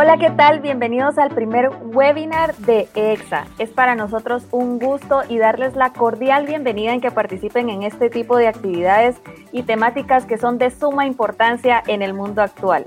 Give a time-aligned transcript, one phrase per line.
[0.00, 0.60] Hola, ¿qué tal?
[0.60, 3.48] Bienvenidos al primer webinar de EXA.
[3.58, 8.08] Es para nosotros un gusto y darles la cordial bienvenida en que participen en este
[8.08, 9.16] tipo de actividades
[9.50, 12.86] y temáticas que son de suma importancia en el mundo actual.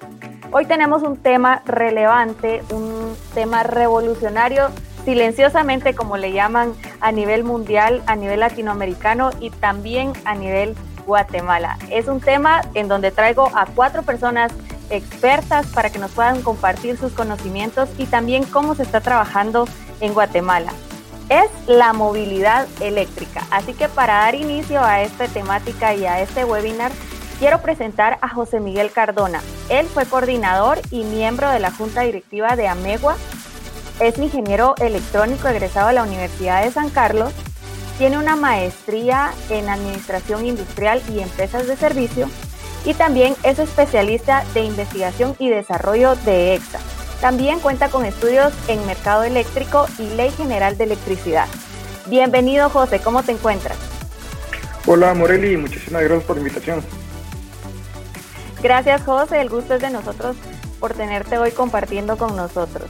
[0.53, 4.69] Hoy tenemos un tema relevante, un tema revolucionario,
[5.03, 6.71] silenciosamente como le llaman
[7.01, 10.75] a nivel mundial, a nivel latinoamericano y también a nivel
[11.05, 11.77] Guatemala.
[11.89, 14.53] Es un tema en donde traigo a cuatro personas
[14.91, 19.67] expertas para que nos puedan compartir sus conocimientos y también cómo se está trabajando
[19.99, 20.71] en Guatemala.
[21.29, 23.47] Es la movilidad eléctrica.
[23.49, 26.91] Así que para dar inicio a esta temática y a este webinar,
[27.39, 29.41] quiero presentar a José Miguel Cardona.
[29.69, 33.15] Él fue coordinador y miembro de la Junta Directiva de Amegua.
[34.01, 37.31] Es ingeniero electrónico egresado de la Universidad de San Carlos.
[37.97, 42.27] Tiene una maestría en Administración Industrial y Empresas de Servicio
[42.85, 46.79] y también es especialista de investigación y desarrollo de EXA.
[47.19, 51.47] También cuenta con estudios en mercado eléctrico y ley general de electricidad.
[52.07, 53.77] Bienvenido José, ¿cómo te encuentras?
[54.87, 56.83] Hola Moreli, muchísimas gracias por la invitación.
[58.63, 60.35] Gracias José, el gusto es de nosotros
[60.79, 62.89] por tenerte hoy compartiendo con nosotros.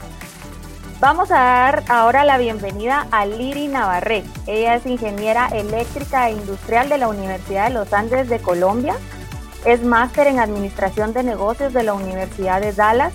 [1.02, 4.30] Vamos a dar ahora la bienvenida a Liri Navarrete.
[4.46, 8.96] Ella es ingeniera eléctrica e industrial de la Universidad de los Andes de Colombia
[9.66, 13.14] es máster en Administración de Negocios de la Universidad de Dallas.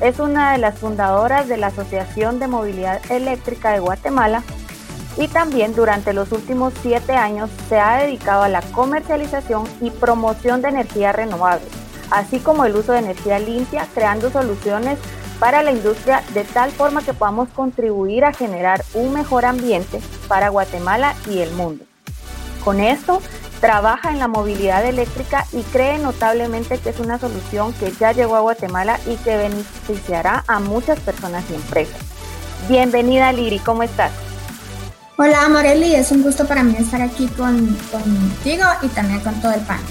[0.00, 4.42] Es una de las fundadoras de la Asociación de Movilidad Eléctrica de Guatemala
[5.16, 10.62] y también durante los últimos siete años se ha dedicado a la comercialización y promoción
[10.62, 11.68] de energías renovables,
[12.10, 14.98] así como el uso de energía limpia, creando soluciones
[15.40, 20.50] para la industria de tal forma que podamos contribuir a generar un mejor ambiente para
[20.50, 21.84] Guatemala y el mundo.
[22.64, 23.20] Con esto,
[23.60, 28.36] trabaja en la movilidad eléctrica y cree notablemente que es una solución que ya llegó
[28.36, 32.00] a Guatemala y que beneficiará a muchas personas y empresas.
[32.68, 34.12] Bienvenida Liri, ¿cómo estás?
[35.16, 39.52] Hola Moreli, es un gusto para mí estar aquí con, contigo y también con todo
[39.52, 39.84] el panel.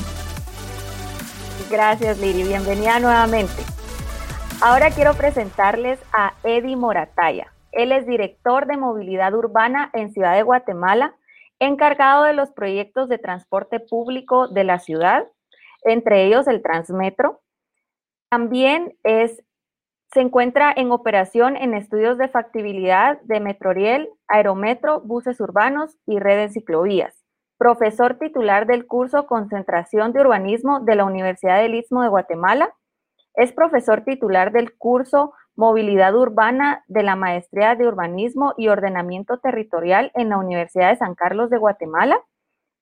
[1.69, 3.63] Gracias Liri, bienvenida nuevamente.
[4.61, 7.51] Ahora quiero presentarles a Eddie Morataya.
[7.73, 11.13] Él es director de movilidad urbana en Ciudad de Guatemala
[11.59, 15.27] encargado de los proyectos de transporte público de la ciudad,
[15.83, 17.41] entre ellos el Transmetro.
[18.29, 19.43] También es,
[20.13, 26.53] se encuentra en operación en estudios de factibilidad de Metroriel, Aerometro, buses urbanos y redes
[26.53, 27.23] ciclovías.
[27.57, 32.73] Profesor titular del curso Concentración de Urbanismo de la Universidad del Istmo de Guatemala.
[33.33, 40.11] Es profesor titular del curso Movilidad Urbana de la Maestría de Urbanismo y Ordenamiento Territorial
[40.13, 42.21] en la Universidad de San Carlos de Guatemala.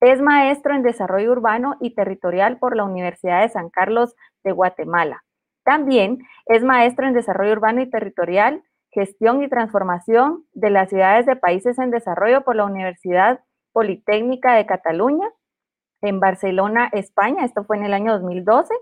[0.02, 4.14] Es maestro en Desarrollo Urbano y Territorial por la Universidad de San Carlos
[4.44, 5.24] de Guatemala.
[5.64, 8.62] También es maestro en Desarrollo Urbano y Territorial,
[8.92, 13.40] Gestión y Transformación de las Ciudades de Países en Desarrollo por la Universidad
[13.72, 15.30] Politécnica de Cataluña
[16.02, 17.46] en Barcelona, España.
[17.46, 18.74] Esto fue en el año 2012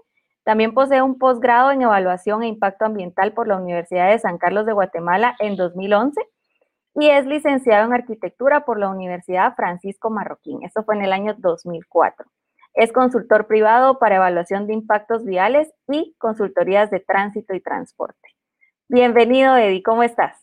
[0.44, 4.66] también posee un posgrado en evaluación e impacto ambiental por la Universidad de San Carlos
[4.66, 6.20] de Guatemala en 2011
[6.96, 10.64] y es licenciado en arquitectura por la Universidad Francisco Marroquín.
[10.64, 12.26] Esto fue en el año 2004.
[12.76, 18.30] Es consultor privado para evaluación de impactos viales y consultorías de tránsito y transporte.
[18.88, 20.38] Bienvenido, Eddie, ¿cómo estás?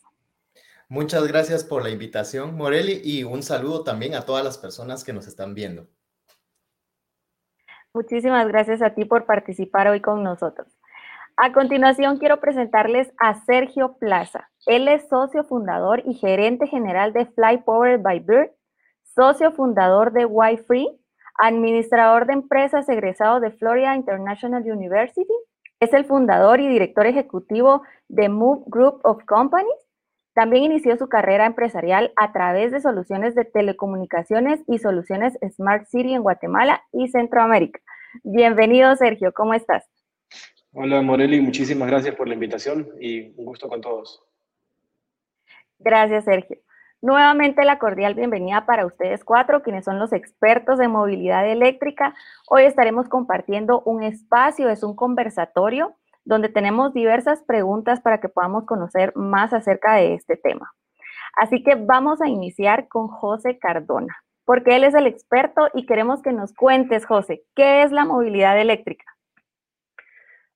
[0.88, 5.12] Muchas gracias por la invitación, Morelli, y un saludo también a todas las personas que
[5.12, 5.87] nos están viendo.
[7.92, 10.68] Muchísimas gracias a ti por participar hoy con nosotros.
[11.36, 14.48] A continuación, quiero presentarles a Sergio Plaza.
[14.66, 18.50] Él es socio fundador y gerente general de Fly Powered by Bird,
[19.02, 21.00] socio fundador de Wi-Free,
[21.34, 25.34] administrador de empresas egresado de Florida International University.
[25.80, 29.89] Es el fundador y director ejecutivo de Move Group of Companies
[30.34, 36.14] también inició su carrera empresarial a través de soluciones de telecomunicaciones y soluciones Smart City
[36.14, 37.80] en Guatemala y Centroamérica.
[38.22, 39.84] Bienvenido, Sergio, ¿cómo estás?
[40.72, 44.22] Hola, Moreli, muchísimas gracias por la invitación y un gusto con todos.
[45.78, 46.58] Gracias, Sergio.
[47.02, 52.14] Nuevamente la cordial bienvenida para ustedes cuatro, quienes son los expertos de movilidad eléctrica.
[52.46, 58.67] Hoy estaremos compartiendo un espacio, es un conversatorio donde tenemos diversas preguntas para que podamos
[58.67, 60.70] conocer más acerca de este tema.
[61.37, 66.22] Así que vamos a iniciar con José Cardona, porque él es el experto y queremos
[66.22, 69.05] que nos cuentes, José, ¿qué es la movilidad eléctrica?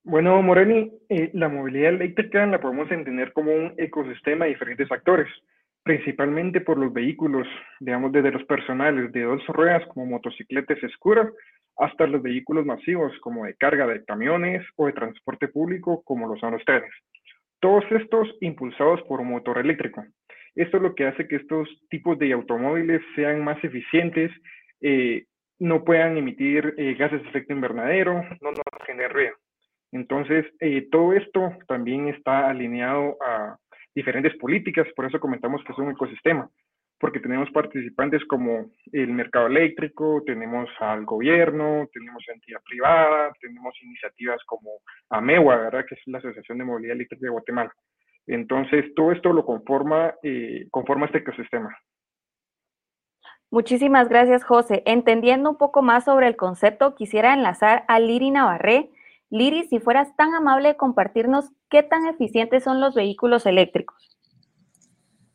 [0.03, 5.29] Bueno, Moreni, eh, la movilidad eléctrica la podemos entender como un ecosistema de diferentes factores,
[5.83, 7.47] principalmente por los vehículos,
[7.81, 11.29] digamos, desde los personales de dos ruedas como motocicletas escuras
[11.77, 16.37] hasta los vehículos masivos como de carga de camiones o de transporte público como lo
[16.39, 16.93] son los trenes.
[17.61, 20.05] Todos estos impulsados por un motor eléctrico.
[20.55, 24.31] Esto es lo que hace que estos tipos de automóviles sean más eficientes,
[24.81, 25.25] eh,
[25.59, 29.35] no puedan emitir eh, gases de efecto invernadero, no nos generen ruido.
[29.93, 33.57] Entonces, eh, todo esto también está alineado a
[33.95, 36.51] diferentes políticas, por eso comentamos que es un ecosistema,
[37.05, 44.41] porque tenemos participantes como el mercado eléctrico, tenemos al gobierno, tenemos entidad privada, tenemos iniciativas
[44.47, 44.81] como
[45.11, 45.85] AMEWA, ¿verdad?
[45.87, 47.75] que es la Asociación de Movilidad Eléctrica de Guatemala.
[48.27, 51.77] Entonces, todo esto lo conforma, eh, conforma este ecosistema.
[53.51, 54.83] Muchísimas gracias, José.
[54.87, 58.89] Entendiendo un poco más sobre el concepto, quisiera enlazar a Liri Navarré.
[59.29, 64.17] Liri, si fueras tan amable de compartirnos qué tan eficientes son los vehículos eléctricos.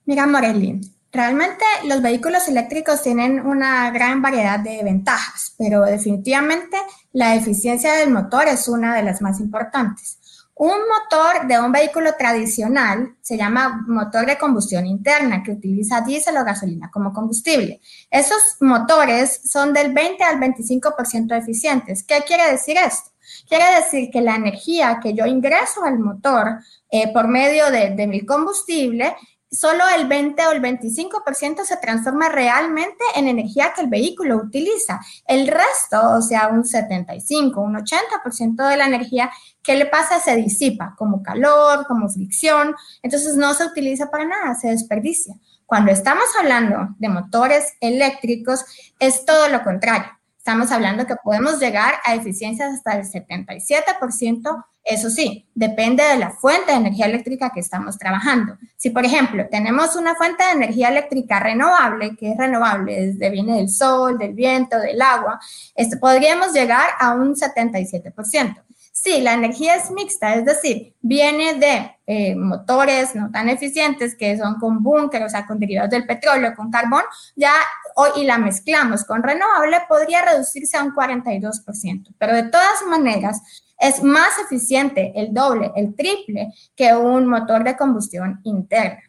[0.08, 0.82] Mira, Morelli,
[1.12, 6.78] realmente los vehículos eléctricos tienen una gran variedad de ventajas, pero definitivamente
[7.14, 10.20] la eficiencia del motor es una de las más importantes.
[10.56, 16.36] Un motor de un vehículo tradicional se llama motor de combustión interna, que utiliza diésel
[16.36, 17.80] o gasolina como combustible.
[18.12, 22.04] Esos motores son del 20 al 25% eficientes.
[22.04, 23.10] ¿Qué quiere decir esto?
[23.48, 26.60] Quiere decir que la energía que yo ingreso al motor
[26.92, 29.16] eh, por medio de, de mi combustible
[29.52, 35.00] solo el 20 o el 25% se transforma realmente en energía que el vehículo utiliza.
[35.26, 39.32] El resto, o sea, un 75, un 80% de la energía,
[39.64, 40.20] ¿qué le pasa?
[40.20, 45.36] Se disipa como calor, como fricción, entonces no se utiliza para nada, se desperdicia.
[45.66, 48.66] Cuando estamos hablando de motores eléctricos,
[49.00, 50.12] es todo lo contrario.
[50.38, 54.66] Estamos hablando que podemos llegar a eficiencias hasta el 77%.
[54.90, 58.58] Eso sí, depende de la fuente de energía eléctrica que estamos trabajando.
[58.76, 63.58] Si, por ejemplo, tenemos una fuente de energía eléctrica renovable, que es renovable, desde viene
[63.58, 65.40] del sol, del viento, del agua,
[65.76, 68.64] esto, podríamos llegar a un 77%.
[68.92, 74.38] Sí, la energía es mixta, es decir, viene de eh, motores no tan eficientes que
[74.40, 77.04] son con búnker, o sea, con derivados del petróleo, con carbón,
[77.36, 77.54] ya
[77.96, 82.08] hoy y la mezclamos con renovable, podría reducirse a un 42%.
[82.18, 83.42] Pero de todas maneras,
[83.80, 89.02] es más eficiente el doble, el triple que un motor de combustión interna.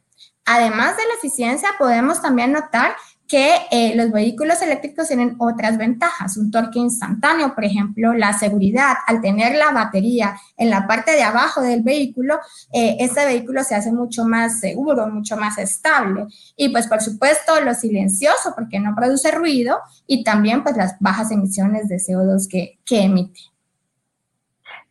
[0.45, 2.95] Además de la eficiencia, podemos también notar
[3.31, 8.95] que eh, los vehículos eléctricos tienen otras ventajas, un torque instantáneo, por ejemplo, la seguridad,
[9.07, 12.41] al tener la batería en la parte de abajo del vehículo,
[12.73, 16.27] eh, este vehículo se hace mucho más seguro, mucho más estable.
[16.57, 19.79] Y pues por supuesto lo silencioso porque no produce ruido
[20.09, 23.41] y también pues las bajas emisiones de CO2 que, que emite.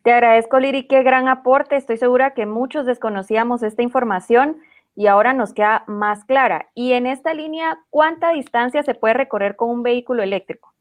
[0.02, 1.76] Te agradezco, Liri, qué gran aporte.
[1.76, 4.56] Estoy segura que muchos desconocíamos esta información
[4.96, 6.70] y ahora nos queda más clara.
[6.74, 10.72] Y en esta línea, ¿cuánta distancia se puede recorrer con un vehículo eléctrico?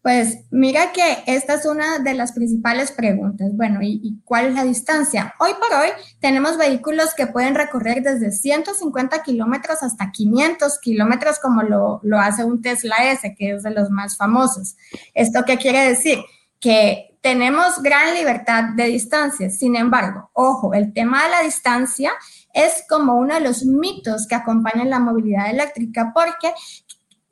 [0.00, 3.48] Pues mira que esta es una de las principales preguntas.
[3.54, 5.34] Bueno, ¿y, cuál es la distancia?
[5.40, 5.88] Hoy por hoy
[6.20, 12.44] tenemos vehículos que pueden recorrer desde 150 kilómetros hasta 500 kilómetros, como lo, lo hace
[12.44, 14.76] un Tesla S, que es de los más famosos.
[15.12, 16.18] ¿Esto qué quiere decir?
[16.60, 19.50] Que tenemos gran libertad de distancia.
[19.50, 22.12] Sin embargo, ojo, el tema de la distancia
[22.54, 26.54] es como uno de los mitos que acompañan la movilidad eléctrica porque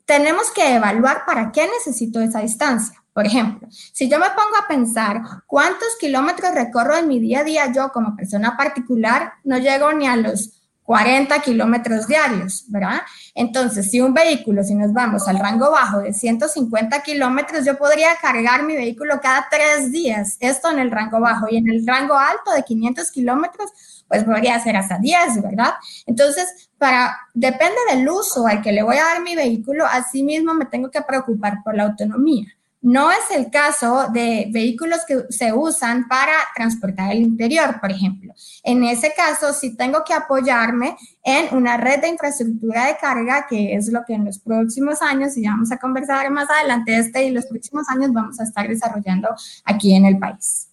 [0.03, 3.01] tenemos que evaluar para qué necesito esa distancia.
[3.13, 7.43] Por ejemplo, si yo me pongo a pensar cuántos kilómetros recorro en mi día a
[7.45, 13.01] día yo como persona particular, no llego ni a los 40 kilómetros diarios, ¿verdad?
[13.33, 18.15] Entonces, si un vehículo, si nos vamos al rango bajo de 150 kilómetros, yo podría
[18.21, 22.15] cargar mi vehículo cada tres días, esto en el rango bajo, y en el rango
[22.15, 23.71] alto de 500 kilómetros,
[24.07, 25.73] pues podría ser hasta 10, ¿verdad?
[26.05, 30.53] Entonces, para, depende del uso al que le voy a dar mi vehículo, así mismo
[30.53, 32.45] me tengo que preocupar por la autonomía.
[32.85, 38.31] No es el caso de vehículos que se usan para transportar el interior, por ejemplo.
[38.63, 43.73] En ese caso, sí tengo que apoyarme en una red de infraestructura de carga, que
[43.73, 47.23] es lo que en los próximos años, y ya vamos a conversar más adelante este
[47.23, 49.29] y los próximos años vamos a estar desarrollando
[49.63, 50.69] aquí en el país.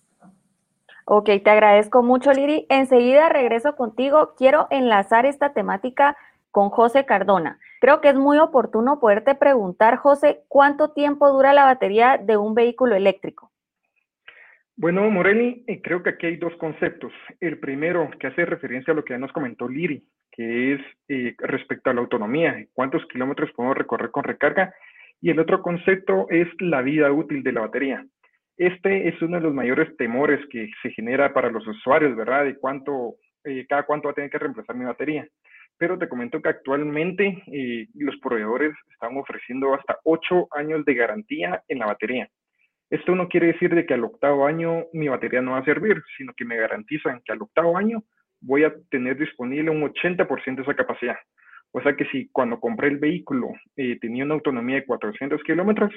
[1.07, 2.67] Ok, te agradezco mucho, Liri.
[2.69, 4.35] Enseguida regreso contigo.
[4.37, 6.15] Quiero enlazar esta temática
[6.53, 7.59] con José Cardona.
[7.81, 12.55] Creo que es muy oportuno poderte preguntar, José, ¿cuánto tiempo dura la batería de un
[12.55, 13.51] vehículo eléctrico?
[14.77, 17.13] Bueno, Moreni, eh, creo que aquí hay dos conceptos.
[17.41, 21.35] El primero, que hace referencia a lo que ya nos comentó Liri, que es eh,
[21.39, 24.75] respecto a la autonomía, cuántos kilómetros podemos recorrer con recarga.
[25.21, 28.05] Y el otro concepto es la vida útil de la batería.
[28.57, 32.45] Este es uno de los mayores temores que se genera para los usuarios, ¿verdad?
[32.45, 35.27] De cuánto, eh, cada cuánto va a tener que reemplazar mi batería.
[35.79, 41.63] Pero te comento que actualmente eh, los proveedores están ofreciendo hasta 8 años de garantía
[41.69, 42.29] en la batería.
[42.91, 46.03] Esto no quiere decir de que al octavo año mi batería no va a servir,
[46.17, 48.05] sino que me garantizan que al octavo año
[48.41, 51.17] voy a tener disponible un 80% de esa capacidad.
[51.71, 55.93] O sea que si cuando compré el vehículo eh, tenía una autonomía de 400 kilómetros,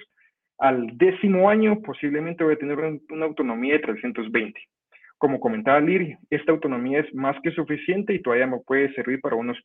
[0.58, 4.58] al décimo año posiblemente voy a tener una autonomía de 320.
[5.26, 9.36] Como comentaba Liri, esta autonomía es más que suficiente y todavía me puede servir para
[9.36, 9.58] unos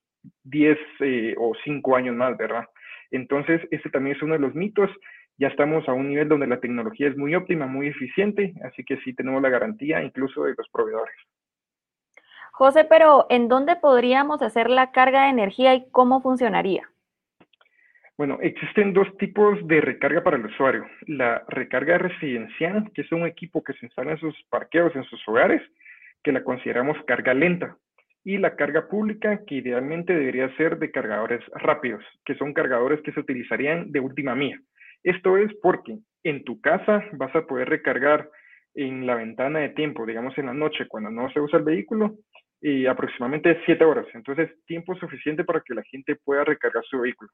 [0.45, 2.65] 10 eh, o 5 años más, ¿verdad?
[3.11, 4.89] Entonces, este también es uno de los mitos.
[5.37, 8.97] Ya estamos a un nivel donde la tecnología es muy óptima, muy eficiente, así que
[9.05, 11.15] sí tenemos la garantía incluso de los proveedores.
[12.53, 16.89] José, pero ¿en dónde podríamos hacer la carga de energía y cómo funcionaría?
[18.21, 20.87] Bueno, existen dos tipos de recarga para el usuario.
[21.07, 25.27] La recarga residencial, que es un equipo que se instala en sus parqueos, en sus
[25.27, 25.63] hogares,
[26.23, 27.79] que la consideramos carga lenta.
[28.23, 33.13] Y la carga pública, que idealmente debería ser de cargadores rápidos, que son cargadores que
[33.13, 34.61] se utilizarían de última mía.
[35.03, 38.29] Esto es porque en tu casa vas a poder recargar
[38.75, 42.17] en la ventana de tiempo, digamos en la noche, cuando no se usa el vehículo,
[42.61, 44.07] y aproximadamente siete horas.
[44.13, 47.31] Entonces, tiempo suficiente para que la gente pueda recargar su vehículo.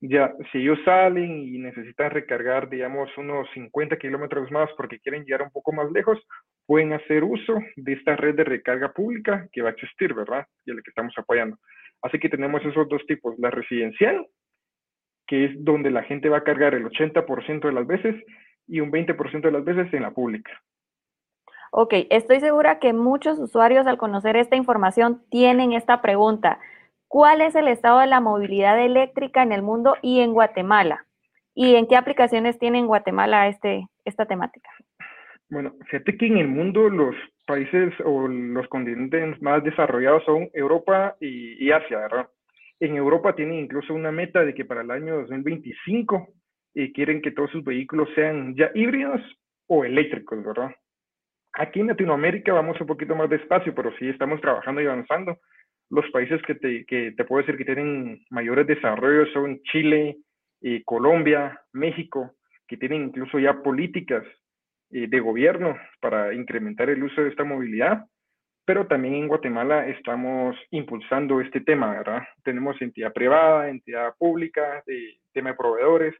[0.00, 5.42] Ya, si ellos salen y necesitan recargar, digamos, unos 50 kilómetros más porque quieren llegar
[5.42, 6.18] un poco más lejos,
[6.66, 10.46] pueden hacer uso de esta red de recarga pública que va a existir, ¿verdad?
[10.64, 11.56] Y a la que estamos apoyando.
[12.02, 14.24] Así que tenemos esos dos tipos, la residencial,
[15.26, 18.14] que es donde la gente va a cargar el 80% de las veces
[18.68, 20.52] y un 20% de las veces en la pública.
[21.70, 26.58] Ok, estoy segura que muchos usuarios al conocer esta información tienen esta pregunta.
[27.08, 31.06] ¿Cuál es el estado de la movilidad eléctrica en el mundo y en Guatemala?
[31.54, 34.70] ¿Y en qué aplicaciones tiene en Guatemala este, esta temática?
[35.48, 41.16] Bueno, fíjate que en el mundo los países o los continentes más desarrollados son Europa
[41.18, 42.28] y, Asia, ¿verdad?
[42.78, 46.28] En Europa tienen incluso una meta de que para el año 2025
[46.74, 49.20] eh, quieren que todos sus vehículos sean ya híbridos
[49.66, 50.70] o eléctricos, ¿verdad?
[51.54, 55.38] Aquí en Latinoamérica vamos un poquito más despacio, pero sí estamos trabajando y avanzando.
[55.90, 60.18] Los países que te, que te puedo decir que tienen mayores desarrollos son Chile,
[60.60, 62.34] eh, Colombia, México,
[62.66, 64.24] que tienen incluso ya políticas
[64.90, 68.04] eh, de gobierno para incrementar el uso de esta movilidad.
[68.64, 72.22] Pero también en Guatemala estamos impulsando este tema, ¿verdad?
[72.44, 76.14] Tenemos entidad privada, entidad pública, de, tema de proveedores,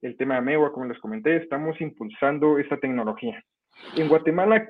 [0.00, 3.42] el tema de MEWA, como les comenté, estamos impulsando esta tecnología.
[3.96, 4.66] En Guatemala,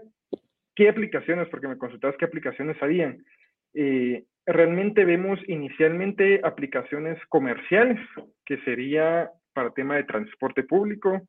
[0.75, 1.49] ¿qué aplicaciones?
[1.49, 3.25] Porque me consultabas qué aplicaciones habían.
[3.75, 7.99] Eh, realmente vemos inicialmente aplicaciones comerciales,
[8.45, 11.21] que sería para tema de transporte público,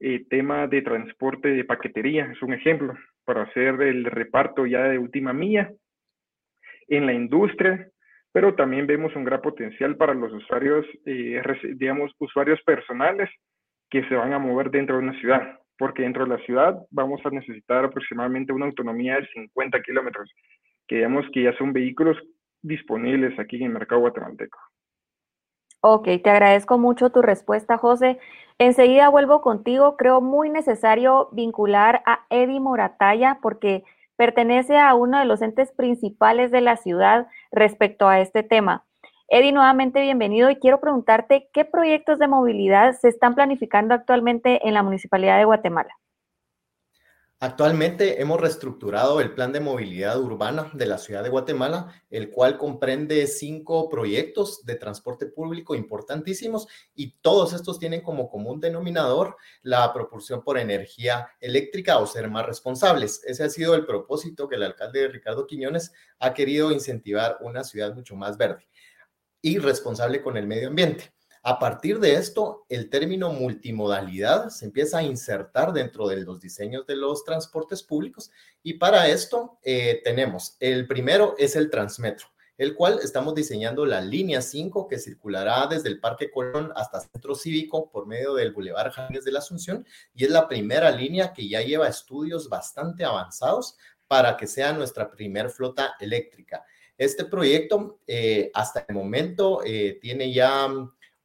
[0.00, 2.94] eh, tema de transporte de paquetería, es un ejemplo,
[3.24, 5.72] para hacer el reparto ya de última milla.
[6.88, 7.88] En la industria,
[8.32, 11.42] pero también vemos un gran potencial para los usuarios, eh,
[11.74, 13.28] digamos, usuarios personales
[13.90, 17.20] que se van a mover dentro de una ciudad porque dentro de la ciudad vamos
[17.24, 20.28] a necesitar aproximadamente una autonomía de 50 kilómetros,
[20.88, 22.16] que que ya son vehículos
[22.62, 24.58] disponibles aquí en el mercado guatemalteco.
[25.80, 28.18] Ok, te agradezco mucho tu respuesta, José.
[28.58, 29.96] Enseguida vuelvo contigo.
[29.96, 33.84] Creo muy necesario vincular a Eddie Morataya porque
[34.16, 38.84] pertenece a uno de los entes principales de la ciudad respecto a este tema.
[39.28, 44.74] Eddie, nuevamente bienvenido y quiero preguntarte qué proyectos de movilidad se están planificando actualmente en
[44.74, 45.94] la Municipalidad de Guatemala.
[47.40, 52.58] Actualmente hemos reestructurado el plan de movilidad urbana de la ciudad de Guatemala, el cual
[52.58, 56.66] comprende cinco proyectos de transporte público importantísimos
[56.96, 62.44] y todos estos tienen como común denominador la propulsión por energía eléctrica o ser más
[62.44, 63.22] responsables.
[63.24, 67.94] Ese ha sido el propósito que el alcalde Ricardo Quiñones ha querido incentivar una ciudad
[67.94, 68.68] mucho más verde
[69.40, 71.12] y responsable con el medio ambiente.
[71.42, 76.86] A partir de esto, el término multimodalidad se empieza a insertar dentro de los diseños
[76.86, 78.30] de los transportes públicos
[78.62, 82.26] y para esto eh, tenemos, el primero es el Transmetro,
[82.56, 87.34] el cual estamos diseñando la línea 5 que circulará desde el Parque Colón hasta Centro
[87.34, 91.48] Cívico por medio del Boulevard Janes de la Asunción y es la primera línea que
[91.48, 93.76] ya lleva estudios bastante avanzados
[94.08, 96.64] para que sea nuestra primer flota eléctrica.
[96.96, 100.68] Este proyecto eh, hasta el momento eh, tiene ya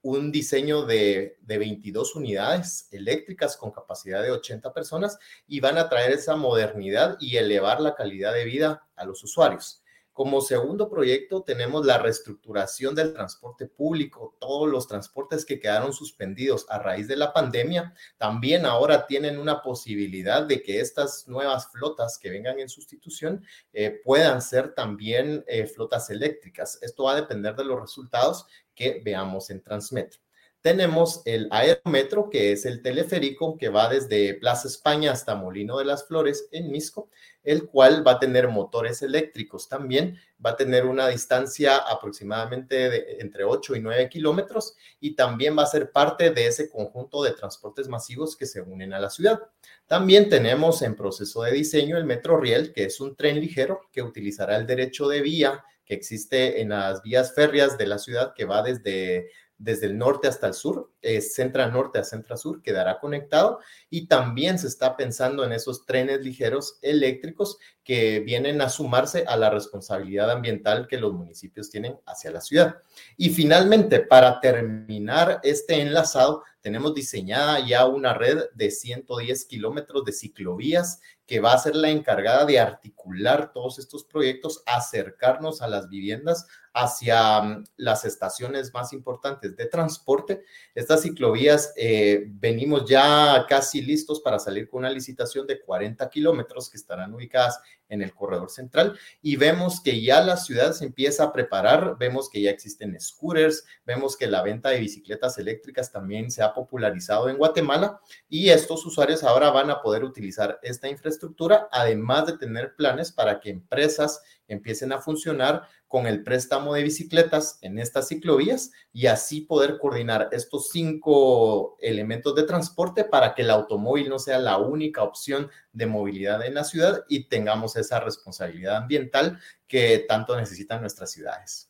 [0.03, 5.17] un diseño de, de, 22 unidades eléctricas con capacidad de 80 personas
[5.48, 9.83] y van a traer esa modernidad y elevar la calidad de vida a los usuarios.
[10.13, 14.38] Como segundo proyecto tenemos la reestructuración del transporte público.
[14.39, 19.63] Todos los transportes que quedaron suspendidos a raíz de la pandemia también ahora tienen una
[19.63, 23.43] posibilidad de que estas nuevas flotas que vengan en sustitución
[23.74, 26.77] eh, puedan ser también eh, flotas eléctricas.
[26.83, 28.45] Esto va a depender de los resultados
[28.75, 30.20] que veamos en Transmetro.
[30.62, 35.84] tenemos el aerometro, que es el teleférico que va desde Plaza España hasta Molino de
[35.84, 37.10] las Flores en Misco,
[37.44, 43.18] el cual va a tener motores eléctricos también, va a tener una distancia aproximadamente de
[43.20, 47.32] entre 8 y 9 kilómetros y también va a ser parte de ese conjunto de
[47.32, 49.42] transportes masivos que se unen a la ciudad.
[49.86, 54.01] También tenemos en proceso de diseño el Metro Riel, que es un tren ligero que
[54.01, 58.46] utilizará el derecho de vía que existe en las vías férreas de la ciudad que
[58.46, 59.28] va desde
[59.63, 63.60] desde el norte hasta el sur, es centra norte a centra sur, quedará conectado
[63.90, 69.38] y también se está pensando en esos trenes ligeros eléctricos que vienen a sumarse a
[69.38, 72.75] la responsabilidad ambiental que los municipios tienen hacia la ciudad.
[73.16, 80.12] Y finalmente, para terminar este enlazado, tenemos diseñada ya una red de 110 kilómetros de
[80.12, 85.89] ciclovías que va a ser la encargada de articular todos estos proyectos, acercarnos a las
[85.89, 90.44] viviendas, hacia mm, las estaciones más importantes de transporte.
[90.74, 96.70] Estas ciclovías eh, venimos ya casi listos para salir con una licitación de 40 kilómetros
[96.70, 101.25] que estarán ubicadas en el corredor central y vemos que ya la ciudad se empieza
[101.25, 106.32] a preparar, vemos que ya existen scooters, vemos que la venta de bicicletas eléctricas también
[106.32, 111.68] se ha popularizado en Guatemala y estos usuarios ahora van a poder utilizar esta infraestructura,
[111.72, 114.22] además de tener planes para que empresas
[114.53, 120.29] empiecen a funcionar con el préstamo de bicicletas en estas ciclovías y así poder coordinar
[120.31, 125.86] estos cinco elementos de transporte para que el automóvil no sea la única opción de
[125.86, 131.69] movilidad en la ciudad y tengamos esa responsabilidad ambiental que tanto necesitan nuestras ciudades.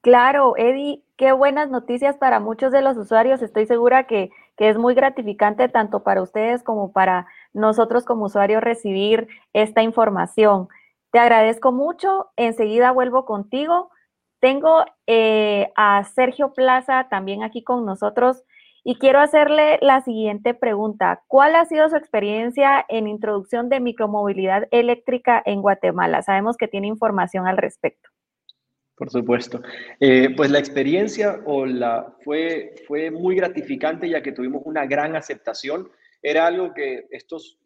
[0.00, 3.42] Claro, Eddie, qué buenas noticias para muchos de los usuarios.
[3.42, 8.62] Estoy segura que, que es muy gratificante tanto para ustedes como para nosotros como usuarios
[8.62, 10.68] recibir esta información.
[11.12, 12.30] Te agradezco mucho.
[12.36, 13.90] Enseguida vuelvo contigo.
[14.40, 18.42] Tengo eh, a Sergio Plaza también aquí con nosotros
[18.82, 21.22] y quiero hacerle la siguiente pregunta.
[21.26, 26.22] ¿Cuál ha sido su experiencia en introducción de micromovilidad eléctrica en Guatemala?
[26.22, 28.08] Sabemos que tiene información al respecto.
[28.96, 29.60] Por supuesto.
[29.98, 31.40] Eh, pues la experiencia
[32.24, 35.90] fue muy gratificante ya que tuvimos una gran aceptación
[36.22, 37.58] era algo que estos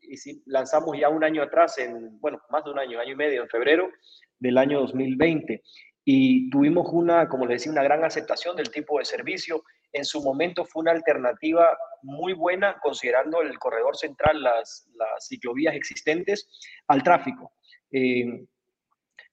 [0.47, 3.49] lanzamos ya un año atrás, en, bueno, más de un año, año y medio, en
[3.49, 3.91] febrero
[4.39, 5.63] del año 2020.
[6.05, 9.65] Y tuvimos una, como les decía, una gran aceptación del tipo de servicio.
[9.93, 15.75] En su momento fue una alternativa muy buena, considerando el corredor central, las, las ciclovías
[15.75, 16.47] existentes,
[16.89, 17.53] al tráfico.
[17.91, 18.45] Eh,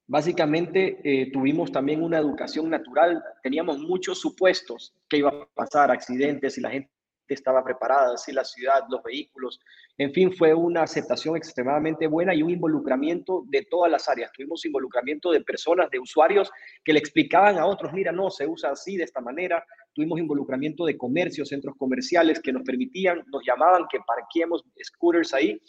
[0.07, 6.57] básicamente eh, tuvimos también una educación natural, teníamos muchos supuestos que iba a pasar, accidentes
[6.57, 6.91] y la gente
[7.33, 9.59] estaba preparada, así la ciudad, los vehículos.
[9.97, 14.31] En fin, fue una aceptación extremadamente buena y un involucramiento de todas las áreas.
[14.31, 16.51] Tuvimos involucramiento de personas, de usuarios
[16.83, 19.63] que le explicaban a otros, mira, no, se usa así, de esta manera.
[19.93, 25.61] Tuvimos involucramiento de comercios, centros comerciales que nos permitían, nos llamaban que parquemos scooters ahí.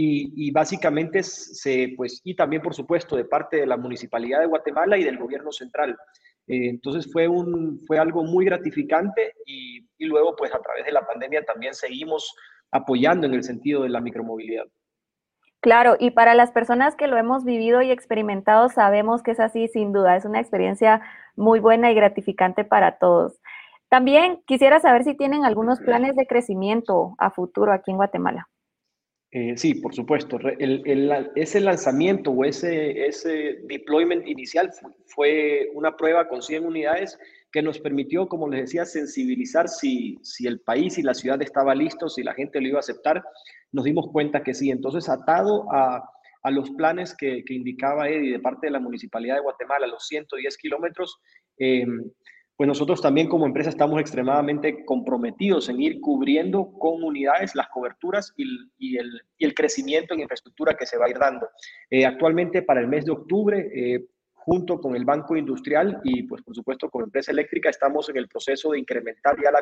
[0.00, 4.46] Y, y, básicamente se, pues, y también por supuesto de parte de la Municipalidad de
[4.46, 5.96] Guatemala y del gobierno central.
[6.48, 10.92] Eh, entonces fue, un, fue algo muy gratificante y, y, luego pues a través de
[10.92, 12.34] la pandemia también seguimos
[12.70, 14.64] apoyando en el sentido de la micromovilidad.
[15.60, 19.66] Claro, y para las personas que lo hemos vivido y experimentado, sabemos que es así,
[19.68, 21.02] sin duda, es una experiencia
[21.34, 23.40] muy buena y gratificante para todos.
[23.88, 28.48] También quisiera saber si tienen algunos planes de crecimiento a futuro aquí en Guatemala.
[29.30, 30.38] Eh, sí, por supuesto.
[31.34, 34.70] ese lanzamiento o ese, ese deployment inicial
[35.06, 37.18] fue una prueba con 100 unidades
[37.52, 41.74] que nos permitió, como les decía, sensibilizar si, si el país y la ciudad estaba
[41.74, 43.22] listo, si la gente lo iba a aceptar.
[43.70, 44.70] Nos dimos cuenta que sí.
[44.70, 46.08] Entonces, atado a,
[46.42, 50.06] a los planes que, que, indicaba Eddie de parte de la Municipalidad de Guatemala, los
[50.06, 51.20] 110 kilómetros,
[51.58, 51.86] eh,
[52.58, 58.34] pues nosotros también como empresa estamos extremadamente comprometidos en ir cubriendo con unidades las coberturas
[58.36, 61.48] y, el, crecimiento en infraestructura que se va a ir dando.
[61.88, 66.42] Eh, actualmente para el mes de octubre, eh, junto con el Banco Industrial y pues
[66.42, 69.52] por supuesto con Empresa Eléctrica, estamos en el proceso de incrementar ya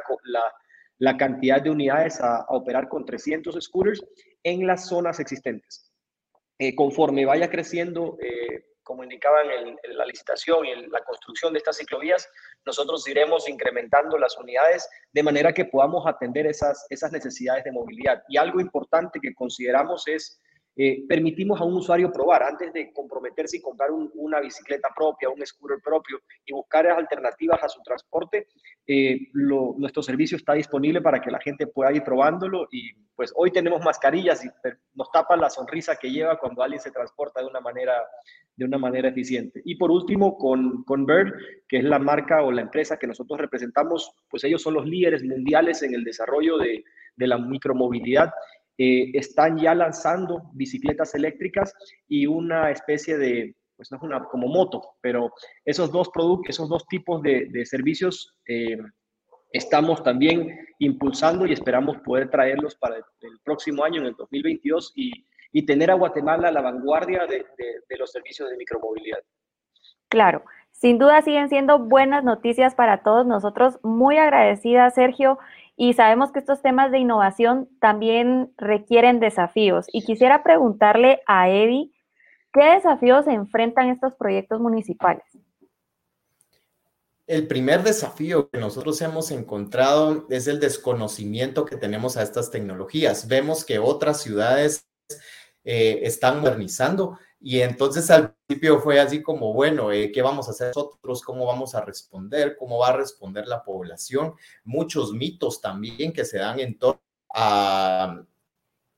[0.99, 4.03] la, cantidad de unidades a, operar con 300 scooters
[4.43, 5.93] en las zonas existentes.
[6.59, 8.17] Eh, conforme vaya creciendo
[8.87, 12.31] como indicaban en, la licitación y en la construcción de estas ciclovías,
[12.65, 18.23] nosotros iremos incrementando las unidades de manera que podamos atender esas, esas necesidades de movilidad.
[18.29, 20.41] Y algo importante que consideramos es
[20.79, 25.45] eh, permitimos a un usuario probar antes de comprometerse y comprar una bicicleta propia, un
[25.47, 28.49] scooter propio y buscar alternativas a su transporte.
[28.87, 33.51] Eh, nuestro servicio está disponible para que la gente pueda ir probándolo y pues hoy
[33.51, 34.49] tenemos mascarillas y
[34.95, 37.95] nos tapan la sonrisa que lleva cuando alguien se transporta de una manera,
[38.55, 39.63] de una manera eficiente.
[39.65, 41.33] Y por último, con, con Bird,
[41.67, 45.25] que es la marca o la empresa que nosotros representamos, pues ellos son los líderes
[45.25, 46.85] mundiales en el desarrollo de,
[47.17, 48.31] de la micromovilidad
[48.79, 51.73] eh, están ya lanzando bicicletas eléctricas
[52.09, 55.33] y una especie de, pues no es una como moto, pero
[55.65, 58.77] esos dos productos, esos dos tipos de, servicios eh,
[59.51, 63.05] estamos también impulsando y esperamos poder traerlos para el,
[63.45, 65.13] próximo año, en el 2022, y,
[65.53, 67.47] y, tener a Guatemala a la vanguardia de,
[67.89, 69.21] de los servicios de micromovilidad.
[70.09, 73.79] Claro, sin duda siguen siendo buenas noticias para todos nosotros.
[73.83, 75.39] Muy agradecida, Sergio.
[75.77, 79.87] Y sabemos que estos temas de innovación también requieren desafíos.
[79.93, 81.93] Y quisiera preguntarle a Eddie,
[82.53, 85.25] ¿qué desafíos se enfrentan estos proyectos municipales?
[87.27, 93.27] El primer desafío que nosotros hemos encontrado es el desconocimiento que tenemos a estas tecnologías.
[93.29, 94.89] Vemos que otras ciudades
[95.65, 100.53] eh, están modernizando, y entonces al principio fue así como, bueno, eh, ¿qué vamos a
[100.53, 101.23] hacer nosotros?
[101.23, 102.57] ¿Cómo vamos a responder?
[102.59, 104.35] ¿Cómo va a responder la población?
[104.65, 107.01] Muchos mitos también que se dan en torno
[107.35, 108.23] a,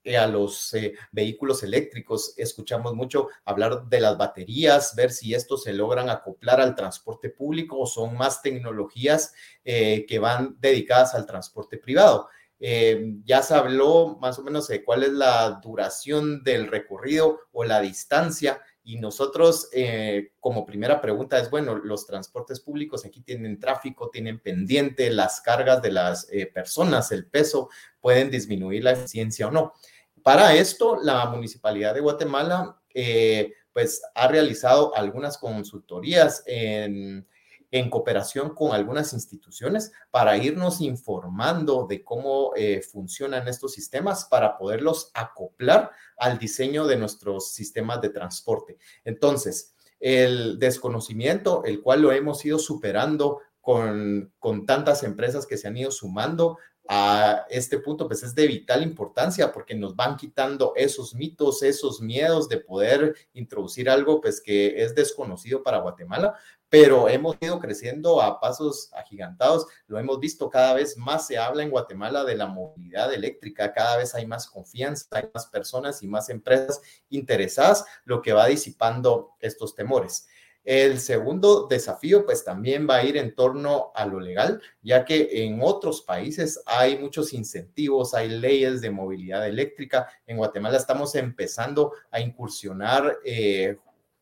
[0.04, 2.34] eh, a los eh, vehículos eléctricos.
[2.36, 7.78] Escuchamos mucho hablar de las baterías, ver si estos se logran acoplar al transporte público
[7.78, 12.28] o son más tecnologías que van dedicadas al transporte privado.
[12.60, 17.64] Eh, ya se habló más o menos de cuál es la duración del recorrido o
[17.64, 18.60] la distancia.
[18.82, 24.40] Y nosotros, eh, como primera pregunta, es, bueno, los transportes públicos aquí tienen tráfico, tienen
[24.40, 27.68] pendiente, las cargas de las eh, personas, el peso,
[28.00, 29.74] pueden disminuir la eficiencia o no.
[30.22, 32.80] Para esto, la Municipalidad de Guatemala,
[33.72, 37.26] pues, ha realizado algunas consultorías en
[37.70, 44.56] en cooperación con algunas instituciones para irnos informando de cómo eh, funcionan estos sistemas para
[44.56, 48.78] poderlos acoplar al diseño de nuestros sistemas de transporte.
[49.04, 55.68] Entonces, el desconocimiento, el cual lo hemos ido superando con, con tantas empresas que se
[55.68, 56.58] han ido sumando
[56.90, 62.00] a este punto, pues es de vital importancia porque nos van quitando esos mitos, esos
[62.00, 66.34] miedos de poder introducir algo pues que es desconocido para Guatemala,
[66.68, 69.66] pero hemos ido creciendo a pasos agigantados.
[69.86, 73.96] Lo hemos visto cada vez más se habla en Guatemala de la movilidad eléctrica, cada
[73.96, 79.30] vez hay más confianza, hay más personas y más empresas interesadas, lo que va disipando
[79.40, 80.26] estos temores.
[80.64, 85.46] El segundo desafío, pues también va a ir en torno a lo legal, ya que
[85.46, 90.08] en otros países hay muchos incentivos, hay leyes de movilidad eléctrica.
[90.26, 93.78] En Guatemala estamos empezando a incursionar eh,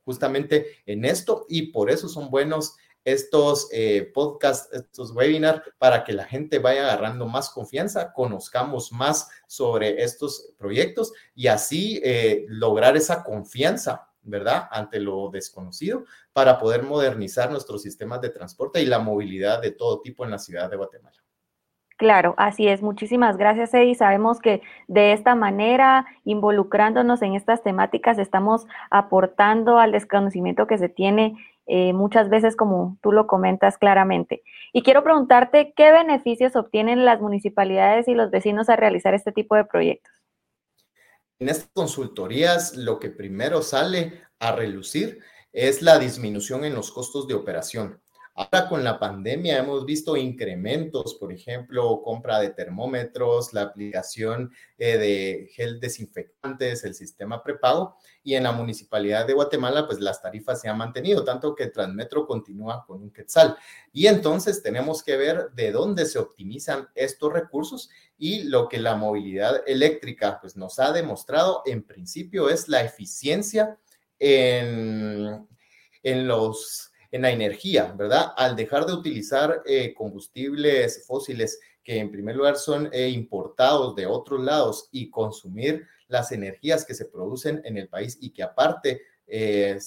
[0.07, 6.13] justamente en esto y por eso son buenos estos eh, podcasts, estos webinars, para que
[6.13, 12.97] la gente vaya agarrando más confianza, conozcamos más sobre estos proyectos y así eh, lograr
[12.97, 14.67] esa confianza, ¿verdad?
[14.73, 20.01] Ante lo desconocido para poder modernizar nuestros sistemas de transporte y la movilidad de todo
[20.01, 21.26] tipo en la ciudad de Guatemala.
[21.97, 22.83] Claro, así es.
[22.83, 23.95] Muchísimas gracias, Eddie.
[23.95, 30.91] Sabemos que de esta manera, involucrándonos en estas temáticas, estamos aportando al desconocimiento que se
[30.91, 34.43] tiene eh, muchas veces, como tú lo comentas claramente.
[34.75, 39.57] Y quiero preguntarte, ¿qué beneficios obtienen las municipalidades y los vecinos a realizar este tipo
[39.57, 40.13] de proyectos?
[41.39, 45.21] En estas consultorías, lo que primero sale a relucir
[45.53, 48.01] es la disminución en los costos de operación.
[48.39, 54.99] Ahora con la pandemia hemos visto incrementos, por ejemplo, compra de termómetros, la aplicación eh,
[54.99, 60.61] de gel desinfectantes, el sistema prepago y en la municipalidad de Guatemala pues las tarifas
[60.61, 63.57] se han mantenido, tanto que Transmetro continúa con un quetzal.
[63.91, 68.97] Y entonces tenemos que ver de dónde se optimizan estos recursos y lo que la
[68.97, 73.79] movilidad eléctrica pues nos ha demostrado en principio es la eficiencia
[74.19, 75.49] en,
[76.03, 78.33] en los en la energía, ¿verdad?
[78.37, 84.07] Al dejar de utilizar eh, combustibles fósiles que en primer lugar son eh, importados de
[84.07, 89.03] otros lados y consumir las energías que se producen en el país y que aparte
[89.27, 89.79] eh,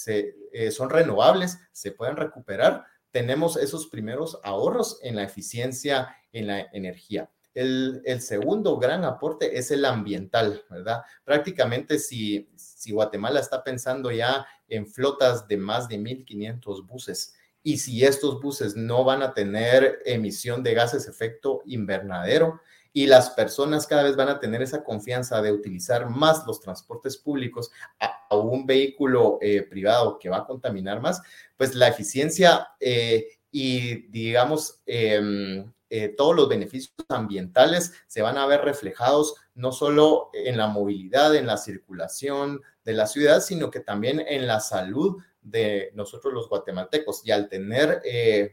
[0.71, 7.29] son renovables, se pueden recuperar, tenemos esos primeros ahorros en la eficiencia en la energía.
[7.53, 11.01] El, segundo gran aporte es el ambiental, ¿verdad?
[11.23, 17.33] Prácticamente si, si Guatemala está pensando ya en flotas de más de 1.500 buses.
[17.61, 23.29] Y si estos buses no van a tener emisión de gases efecto invernadero, y las
[23.31, 28.35] personas cada vez van a tener esa confianza de utilizar más los transportes públicos a,
[28.35, 31.21] un vehículo eh, privado que va a contaminar más,
[31.57, 38.45] pues la eficiencia eh, y digamos em, eh, todos los beneficios ambientales se van a
[38.45, 43.79] ver reflejados no solo en la movilidad, en la circulación de la ciudad, sino que
[43.79, 47.25] también en la salud de nosotros los guatemaltecos.
[47.25, 48.01] Y al tener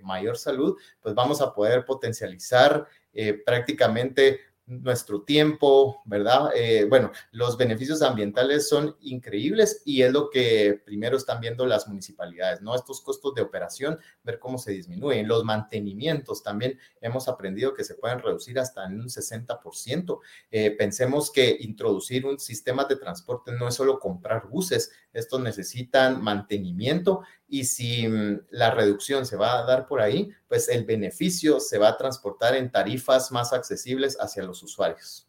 [0.03, 2.87] mayor salud, pues vamos a poder potencializar
[3.19, 6.51] eh, prácticamente nuestro tiempo, ¿verdad?
[6.57, 11.87] Eh, bueno, los beneficios ambientales son increíbles y es lo que primero están viendo las
[11.87, 12.75] municipalidades, ¿no?
[12.75, 15.29] Estos costos de operación, ver cómo se disminuyen.
[15.29, 20.21] Los mantenimientos también hemos aprendido que se pueden reducir hasta en un 60%.
[20.51, 26.23] Eh, pensemos que introducir un sistema de transporte no es solo comprar buses, estos necesitan
[26.23, 31.61] mantenimiento y si mm, la reducción se va a dar por ahí, pues el beneficio
[31.61, 35.29] se va a transportar en tarifas más accesibles hacia los usuarios.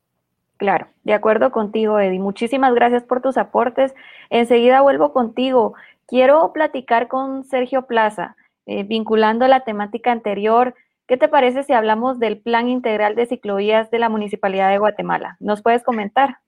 [0.58, 2.20] Claro, de acuerdo contigo, Eddie.
[2.20, 3.94] Muchísimas gracias por tus aportes.
[4.30, 5.76] Enseguida vuelvo contigo.
[6.08, 10.74] Quiero platicar con Sergio Plaza, eh, vinculando la temática anterior.
[11.06, 15.38] ¿Qué te parece si hablamos del Plan Integral de Ciclovías de la Municipalidad de Guatemala?
[15.40, 16.40] ¿Nos puedes comentar?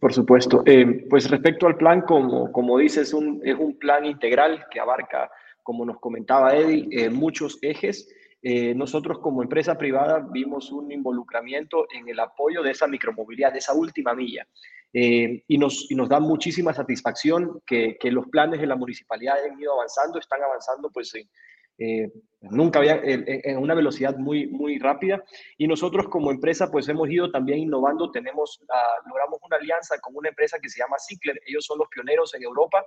[0.00, 0.62] Por supuesto.
[0.66, 5.30] Eh, pues respecto al plan, como, como dices, un, es un plan integral que abarca,
[5.62, 8.08] como nos comentaba Eddie, eh, muchos ejes.
[8.42, 13.58] Eh, nosotros como empresa privada vimos un involucramiento en el apoyo de esa micromovilidad, de
[13.58, 14.46] esa última milla.
[14.92, 19.60] y, nos, y nos da muchísima satisfacción que, que, los planes de la municipalidad han
[19.60, 21.12] ido avanzando, están avanzando pues
[21.78, 22.10] eh,
[22.40, 25.22] nunca había, en, una velocidad muy, muy rápida.
[25.58, 28.10] Y nosotros como empresa, pues hemos ido también innovando.
[28.10, 28.60] Tenemos,
[29.06, 31.40] logramos una alianza con una empresa que se llama Cicler.
[31.46, 32.84] Ellos son los pioneros en Europa.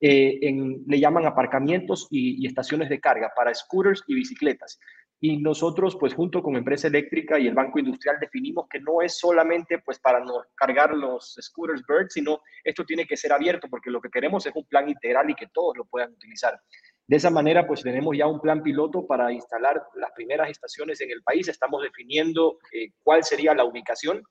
[0.00, 0.40] Eh,
[0.86, 4.78] le llaman aparcamientos y, estaciones de carga para scooters y bicicletas.
[5.20, 9.16] Y nosotros, pues junto con Empresa Eléctrica y el Banco Industrial, definimos que no es
[9.16, 13.88] solamente pues para no cargar los scooters Bird, sino esto tiene que ser abierto porque
[13.88, 16.60] lo que queremos es un plan integral y que todos lo puedan utilizar.
[17.06, 21.10] De esa manera, pues tenemos ya un plan piloto para instalar las primeras estaciones en
[21.10, 21.48] el país.
[21.48, 24.22] Estamos definiendo eh, cuál sería la ubicación.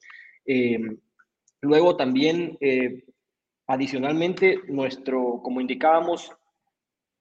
[0.45, 0.79] Eh,
[1.61, 3.03] luego también, eh,
[3.67, 6.31] adicionalmente, nuestro, como indicábamos,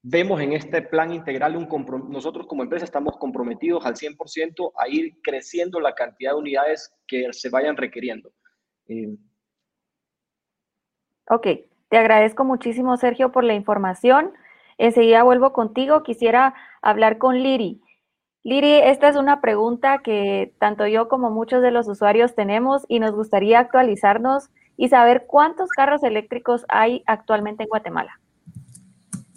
[0.02, 1.68] vemos en este plan integral un
[2.08, 7.30] nosotros como empresa estamos comprometidos al 100% a ir creciendo la cantidad de unidades que
[7.32, 8.32] se vayan requiriendo.
[11.28, 11.46] Ok,
[11.90, 14.32] te agradezco muchísimo, Sergio, por la información.
[14.80, 16.02] Enseguida vuelvo contigo.
[16.02, 17.82] Quisiera hablar con Liri.
[18.42, 22.98] Liri, esta es una pregunta que tanto yo como muchos de los usuarios tenemos y
[22.98, 28.18] nos gustaría actualizarnos y saber cuántos carros eléctricos hay actualmente en Guatemala.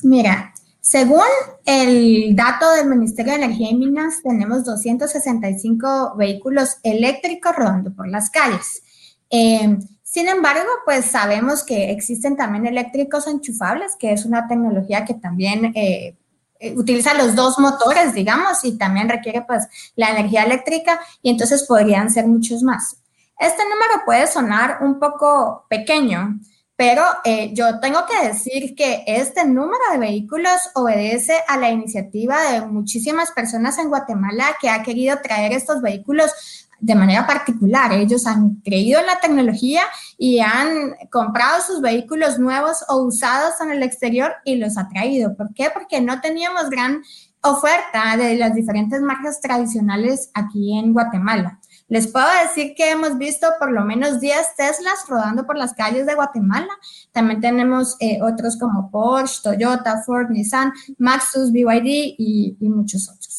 [0.01, 1.19] Mira, según
[1.65, 8.29] el dato del Ministerio de Energía y Minas, tenemos 265 vehículos eléctricos rodando por las
[8.29, 8.81] calles.
[9.29, 9.77] Eh,
[10.13, 15.73] sin embargo, pues sabemos que existen también eléctricos enchufables, que es una tecnología que también
[15.73, 16.15] eh,
[16.59, 21.63] eh, utiliza los dos motores, digamos, y también requiere pues la energía eléctrica y entonces
[21.63, 22.97] podrían ser muchos más.
[23.39, 26.39] Este número puede sonar un poco pequeño,
[26.75, 32.51] pero eh, yo tengo que decir que este número de vehículos obedece a la iniciativa
[32.51, 37.91] de muchísimas personas en Guatemala que ha querido traer estos vehículos de manera particular.
[37.93, 39.81] Ellos han creído en la tecnología
[40.17, 45.35] y han comprado sus vehículos nuevos o usados en el exterior y los ha traído.
[45.35, 45.69] ¿Por qué?
[45.73, 47.03] Porque no teníamos gran
[47.43, 51.59] oferta de las diferentes marcas tradicionales aquí en Guatemala.
[51.89, 56.05] Les puedo decir que hemos visto por lo menos 10 Teslas rodando por las calles
[56.05, 56.69] de Guatemala.
[57.11, 63.32] También tenemos eh, otros como Porsche, Toyota, Ford, Nissan, Maxus, BYD y muchos otros.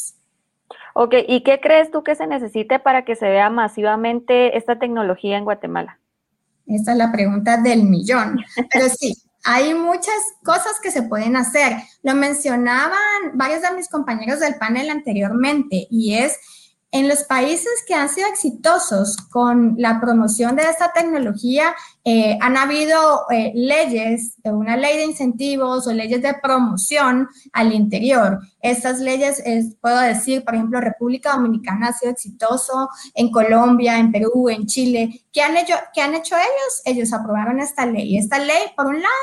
[0.94, 5.36] Ok, ¿y qué crees tú que se necesite para que se vea masivamente esta tecnología
[5.36, 5.98] en Guatemala?
[6.66, 8.38] Esta es la pregunta del millón.
[8.72, 11.72] Pero sí, hay muchas cosas que se pueden hacer.
[12.04, 12.96] Lo mencionaban
[13.34, 16.38] varios de mis compañeros del panel anteriormente y es
[16.94, 22.56] en los países que han sido exitosos con la promoción de esta tecnología, eh, han
[22.56, 28.38] habido eh, leyes, una ley de incentivos o leyes de promoción al interior.
[28.60, 29.42] Estas leyes,
[29.80, 35.24] puedo decir, por ejemplo, República Dominicana ha sido exitoso, en Colombia, en Perú, en Chile.
[35.32, 36.82] ¿Qué han hecho, qué han hecho ellos?
[36.84, 38.16] Ellos aprobaron esta ley.
[38.16, 39.14] Esta ley, por un lado,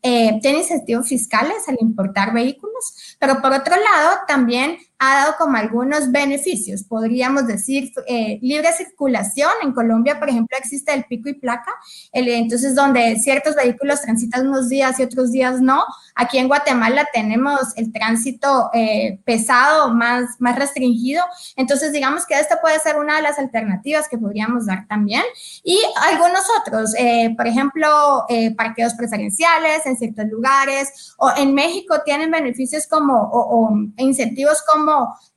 [0.00, 5.56] eh, tiene incentivos fiscales al importar vehículos, pero por otro lado también ha dado como
[5.56, 9.50] algunos beneficios, podríamos decir, eh, libre circulación.
[9.62, 11.72] En Colombia, por ejemplo, existe el pico y placa.
[12.12, 15.84] El entonces donde ciertos vehículos transitan unos días y otros días no.
[16.16, 21.22] Aquí en Guatemala tenemos el tránsito eh, pesado más, más restringido,
[21.54, 25.22] entonces digamos que esta puede ser una de las alternativas que podríamos dar también.
[25.62, 25.78] Y
[26.10, 32.32] algunos otros, eh, por ejemplo, eh, parqueos preferenciales en ciertos lugares, o en México tienen
[32.32, 34.87] beneficios como, o, o incentivos como...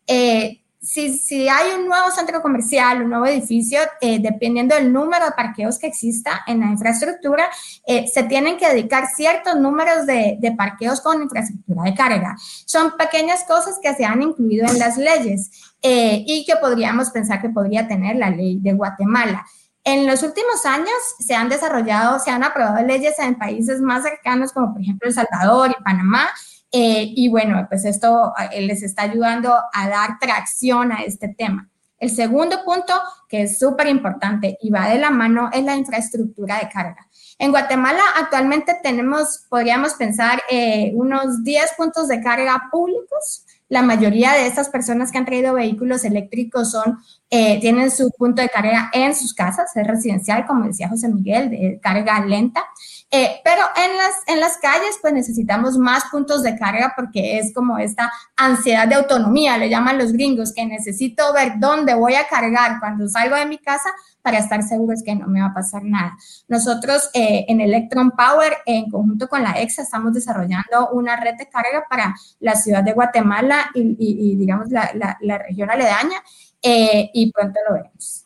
[0.08, 5.26] Eh, si, si, hay un nuevo centro comercial, un nuevo edificio, eh, dependiendo del número
[5.26, 7.46] de parqueos que exista en la infraestructura,
[7.86, 12.36] eh, se tienen que dedicar ciertos números de, de, parqueos con infraestructura de carga.
[12.66, 15.52] Son pequeñas cosas que se han incluido en las leyes
[15.84, 19.46] eh, y que podríamos pensar que podría tener la ley de Guatemala.
[19.84, 24.52] En los últimos años se han desarrollado, se han aprobado leyes en países más cercanos
[24.52, 26.28] como por ejemplo El Salvador y Panamá,
[26.72, 31.70] eh, y bueno, pues esto les está ayudando a dar tracción a este tema.
[32.02, 36.58] El segundo punto, que es súper importante y va de la mano, es la infraestructura
[36.58, 37.08] de carga.
[37.38, 43.46] En Guatemala actualmente tenemos, podríamos pensar, eh, unos 10 puntos de carga públicos.
[43.70, 46.98] La mayoría de estas personas que han traído vehículos eléctricos son,
[47.34, 51.50] eh, tienen su punto de carga en sus casas, es residencial, como decía José Miguel,
[51.50, 52.62] de carga lenta.
[53.10, 57.54] Eh, pero en las, en las calles, pues necesitamos más puntos de carga porque es
[57.54, 62.28] como esta ansiedad de autonomía, le llaman los gringos, que necesito ver dónde voy a
[62.28, 63.90] cargar cuando salgo de mi casa
[64.22, 66.18] para estar seguros que no me va a pasar nada.
[66.48, 71.48] Nosotros eh, en Electron Power, en conjunto con la EXA, estamos desarrollando una red de
[71.48, 76.22] carga para la ciudad de Guatemala y, y, y digamos, la, la, la, región aledaña,
[76.62, 78.26] eh, y pronto lo veremos.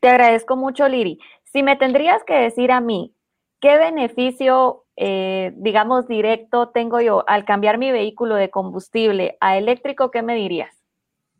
[0.00, 1.18] Te agradezco mucho, Liri.
[1.52, 3.14] Si me tendrías que decir a mí,
[3.60, 10.10] ¿qué beneficio, eh, digamos, directo tengo yo al cambiar mi vehículo de combustible a eléctrico?
[10.10, 10.70] ¿Qué me dirías?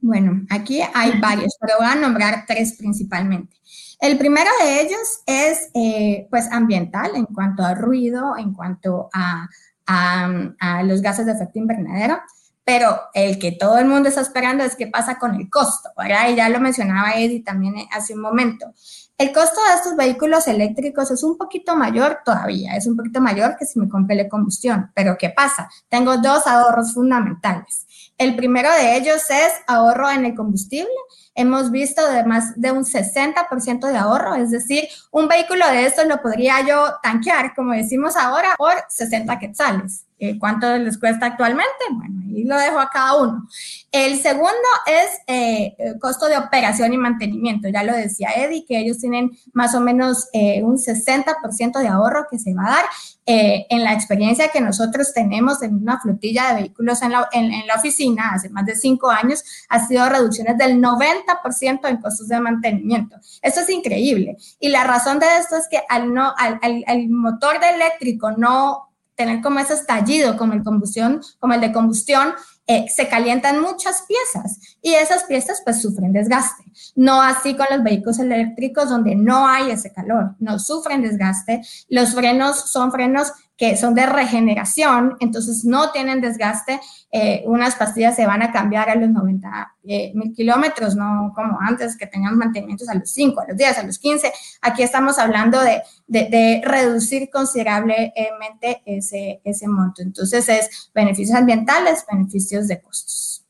[0.00, 3.56] Bueno, aquí hay varios, pero voy a nombrar tres principalmente.
[4.00, 9.48] El primero de ellos es, eh, pues, ambiental en cuanto a ruido, en cuanto a,
[9.86, 12.18] a, a los gases de efecto invernadero
[12.64, 16.28] pero el que todo el mundo está esperando es qué pasa con el costo, ¿verdad?
[16.30, 18.72] Y ya lo mencionaba Eddie también hace un momento.
[19.18, 23.56] El costo de estos vehículos eléctricos es un poquito mayor todavía, es un poquito mayor
[23.56, 25.68] que si me compele combustión, pero ¿qué pasa?
[25.88, 27.86] Tengo dos ahorros fundamentales.
[28.18, 30.90] El primero de ellos es ahorro en el combustible.
[31.34, 36.06] Hemos visto de más de un 60% de ahorro, es decir, un vehículo de estos
[36.06, 40.04] lo podría yo tanquear, como decimos ahora, por 60 quetzales.
[40.22, 41.84] Eh, ¿Cuánto les cuesta actualmente?
[41.90, 43.48] Bueno, ahí lo dejo a cada uno.
[43.90, 47.68] El segundo es eh, el costo de operación y mantenimiento.
[47.68, 52.28] Ya lo decía Eddie, que ellos tienen más o menos eh, un 60% de ahorro
[52.30, 52.84] que se va a dar.
[53.26, 57.52] Eh, en la experiencia que nosotros tenemos en una flotilla de vehículos en la, en,
[57.52, 62.28] en la, oficina hace más de cinco años, ha sido reducciones del 90% en costos
[62.28, 63.16] de mantenimiento.
[63.40, 64.36] Esto es increíble.
[64.60, 68.32] Y la razón de esto es que al, no, al, al, al motor de eléctrico
[68.32, 68.91] no
[69.22, 72.34] tener como ese estallido, como el combustión, como el de combustión,
[72.66, 76.64] eh, se calientan muchas piezas y esas piezas pues sufren desgaste.
[76.96, 81.62] No así con los vehículos eléctricos donde no hay ese calor, no sufren desgaste.
[81.88, 83.32] Los frenos son frenos
[83.62, 86.80] que son de regeneración, entonces no tienen desgaste.
[87.12, 91.60] Eh, unas pastillas se van a cambiar a los 90 eh, mil kilómetros, no como
[91.60, 94.32] antes que tenían mantenimientos a los 5, a los 10, a los 15.
[94.62, 100.02] Aquí estamos hablando de, de, de reducir considerablemente ese, ese monto.
[100.02, 103.46] Entonces es beneficios ambientales, beneficios de costos.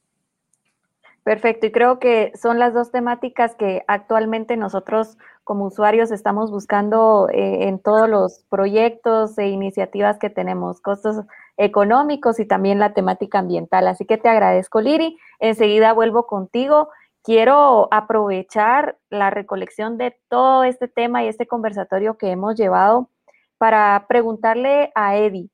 [1.24, 7.28] Perfecto, y creo que son las dos temáticas que actualmente nosotros como usuarios estamos buscando
[7.32, 11.24] eh, en todos los proyectos e iniciativas que tenemos, costos
[11.56, 13.88] económicos y también la temática ambiental.
[13.88, 15.18] Así que te agradezco, Liri.
[15.40, 16.90] Enseguida vuelvo contigo.
[17.22, 23.10] Quiero aprovechar la recolección de todo este tema y este conversatorio que hemos llevado
[23.58, 25.48] para preguntarle a Eddie.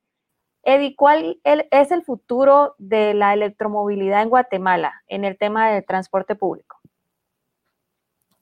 [0.63, 6.35] Eddie, ¿cuál es el futuro de la electromovilidad en Guatemala en el tema del transporte
[6.35, 6.78] público?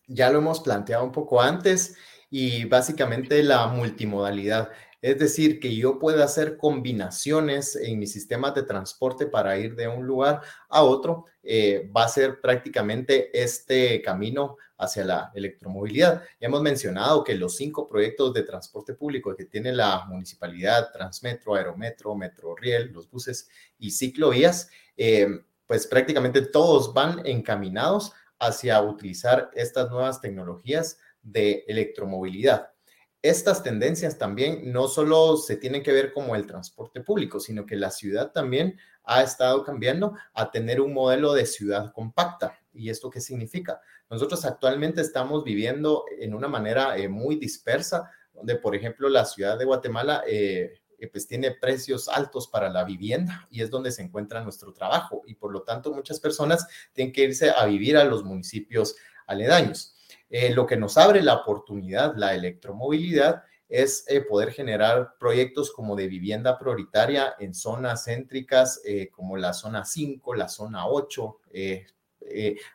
[0.06, 1.96] Ya lo hemos planteado un poco antes
[2.30, 4.70] y básicamente la multimodalidad.
[5.02, 9.86] Es decir, que yo pueda hacer combinaciones en mis sistemas de transporte para ir de
[9.86, 16.22] un lugar a otro, eh, va a ser prácticamente este camino hacia la electromovilidad.
[16.40, 21.54] Ya hemos mencionado que los cinco proyectos de transporte público que tiene la municipalidad, Transmetro,
[21.54, 25.28] Aerometro, Metro Riel, los buses y ciclovías, eh,
[25.66, 32.70] pues prácticamente todos van encaminados hacia utilizar estas nuevas tecnologías de electromovilidad.
[33.22, 37.76] Estas tendencias también no solo se tienen que ver como el transporte público, sino que
[37.76, 42.58] la ciudad también ha estado cambiando a tener un modelo de ciudad compacta.
[42.72, 43.80] ¿Y esto qué significa?
[44.10, 49.58] Nosotros actualmente estamos viviendo en una manera eh, muy dispersa donde, por ejemplo, la ciudad
[49.58, 54.02] de Guatemala eh, eh, pues tiene precios altos para la vivienda y es donde se
[54.02, 58.04] encuentra nuestro trabajo y por lo tanto muchas personas tienen que irse a vivir a
[58.04, 59.94] los municipios aledaños.
[60.30, 65.96] Eh, lo que nos abre la oportunidad, la electromovilidad, es eh, poder generar proyectos como
[65.96, 68.80] de vivienda prioritaria en zonas céntricas
[69.10, 71.40] como la zona 5, la zona 8,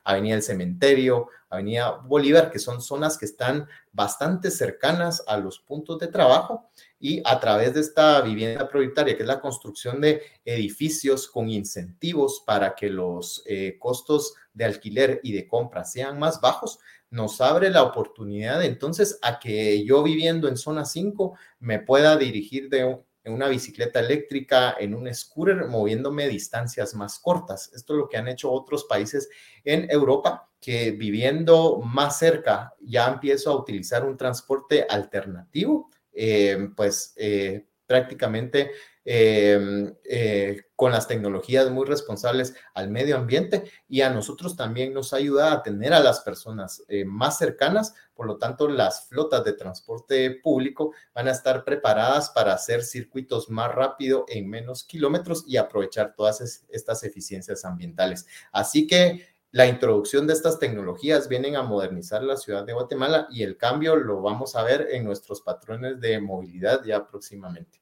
[0.03, 5.99] Avenida del Cementerio, Avenida Bolívar, que son zonas que están bastante cercanas a los puntos
[5.99, 6.69] de trabajo
[7.01, 12.43] y a través de esta vivienda prioritaria, que es la construcción de edificios con incentivos
[12.45, 16.77] para que los eh, costos de alquiler y de compra sean más bajos,
[17.09, 22.69] nos abre la oportunidad entonces a que yo viviendo en zona 5 me pueda dirigir
[22.69, 27.71] de una bicicleta eléctrica, en un scooter, moviéndome distancias más cortas.
[27.73, 29.29] Esto es lo que han hecho otros países
[29.63, 37.13] en Europa, que viviendo más cerca ya empiezo a utilizar un transporte alternativo eh, pues
[37.17, 38.71] eh, prácticamente
[39.03, 45.51] eh, con las tecnologías muy responsables al medio ambiente y a nosotros también nos ayuda
[45.51, 50.93] a tener a las personas más cercanas, por lo tanto las flotas de transporte público
[51.13, 56.65] van a estar preparadas para hacer circuitos más rápido en menos kilómetros y aprovechar todas
[56.69, 58.27] estas eficiencias ambientales.
[58.51, 63.43] Así que la introducción de estas tecnologías vienen a modernizar la ciudad de Guatemala y
[63.43, 67.81] el cambio lo vamos a ver en nuestros patrones de movilidad ya próximamente.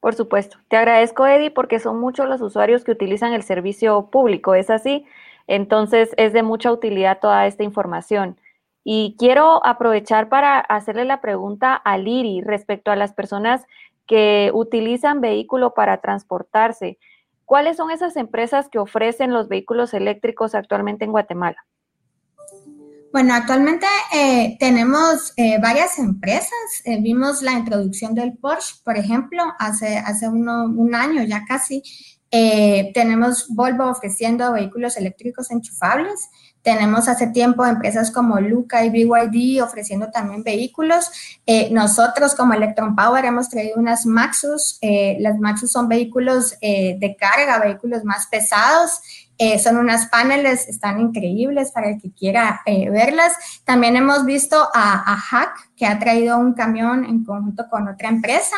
[0.00, 0.58] Por supuesto.
[0.68, 4.54] Te agradezco, Eddie, porque son muchos los usuarios que utilizan el servicio público.
[4.54, 5.04] ¿Es así?
[5.48, 8.40] Entonces es de mucha utilidad toda esta información.
[8.84, 13.66] Y quiero aprovechar para hacerle la pregunta a Liri respecto a las personas
[14.06, 16.98] que utilizan vehículo para transportarse.
[17.48, 21.56] ¿Cuáles son esas empresas que ofrecen los vehículos eléctricos actualmente en Guatemala?
[23.10, 26.52] Bueno, actualmente eh, tenemos eh, varias empresas.
[26.84, 31.82] Eh, vimos la introducción del Porsche, por ejemplo, hace, hace un año ya casi.
[32.30, 36.28] tenemos Volvo ofreciendo vehículos eléctricos enchufables.
[36.68, 41.10] Tenemos hace tiempo empresas como Luca y BYD ofreciendo también vehículos.
[41.46, 44.76] Eh, nosotros como Electron Power hemos traído unas Maxus.
[44.82, 49.00] Eh, las Maxus son vehículos eh, de carga, vehículos más pesados.
[49.62, 53.32] son unas paneles, están increíbles para el que quiera verlas.
[53.64, 58.10] También hemos visto a, a, Hack, que ha traído un camión en conjunto con otra
[58.10, 58.56] empresa.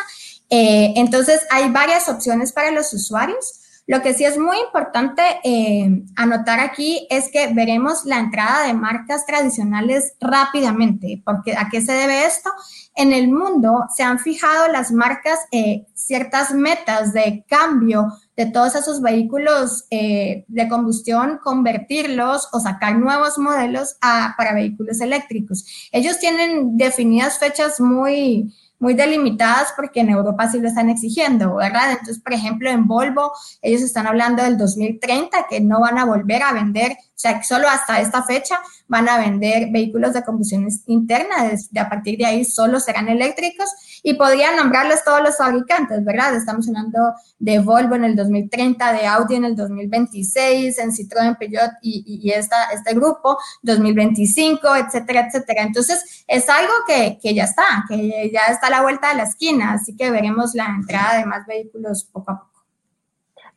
[0.49, 3.60] entonces, hay varias opciones para los usuarios.
[3.91, 8.73] Lo que sí es muy importante eh, anotar aquí es que veremos la entrada de
[8.73, 11.21] marcas tradicionales rápidamente.
[11.25, 12.49] Porque, ¿A qué se debe esto?
[12.95, 18.75] En el mundo se han fijado las marcas eh, ciertas metas de cambio de todos
[18.75, 25.65] esos vehículos eh, de combustión, convertirlos o sacar nuevos modelos para vehículos eléctricos.
[25.91, 31.91] Ellos tienen definidas fechas muy, muy delimitadas porque en Europa sí lo están exigiendo, ¿verdad?
[31.91, 36.41] Entonces, por ejemplo, en Volvo, ellos están hablando del 2030, que no van a volver
[36.41, 41.49] a vender, sea, que solo hasta esta fecha van a vender vehículos de combustión interna,
[41.69, 43.69] de, a partir de ahí solo serán eléctricos
[44.03, 46.35] y podrían nombrarles todos los fabricantes, ¿verdad?
[46.35, 51.71] Estamos hablando de Volvo en el 2030, de Audi en el 2026, en Citroën, Peugeot
[51.81, 55.63] y, este grupo 2025, etcétera, etcétera.
[55.63, 59.23] Entonces, es algo que, que ya está, que ya está a la vuelta de la
[59.23, 62.50] esquina, así que veremos la entrada de más vehículos poco a poco.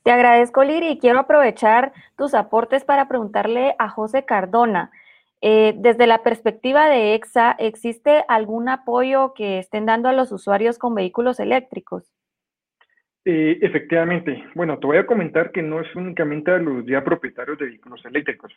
[0.05, 4.91] Te agradezco, Liri, y quiero aprovechar tus aportes para preguntarle a José Cardona.
[5.41, 10.79] Eh, desde la perspectiva de EXA, ¿existe algún apoyo que estén dando a los usuarios
[10.79, 12.13] con vehículos eléctricos?
[13.25, 14.45] Eh, efectivamente.
[14.55, 18.05] Bueno, te voy a comentar que no es únicamente a los ya propietarios de vehículos
[18.05, 18.53] eléctricos.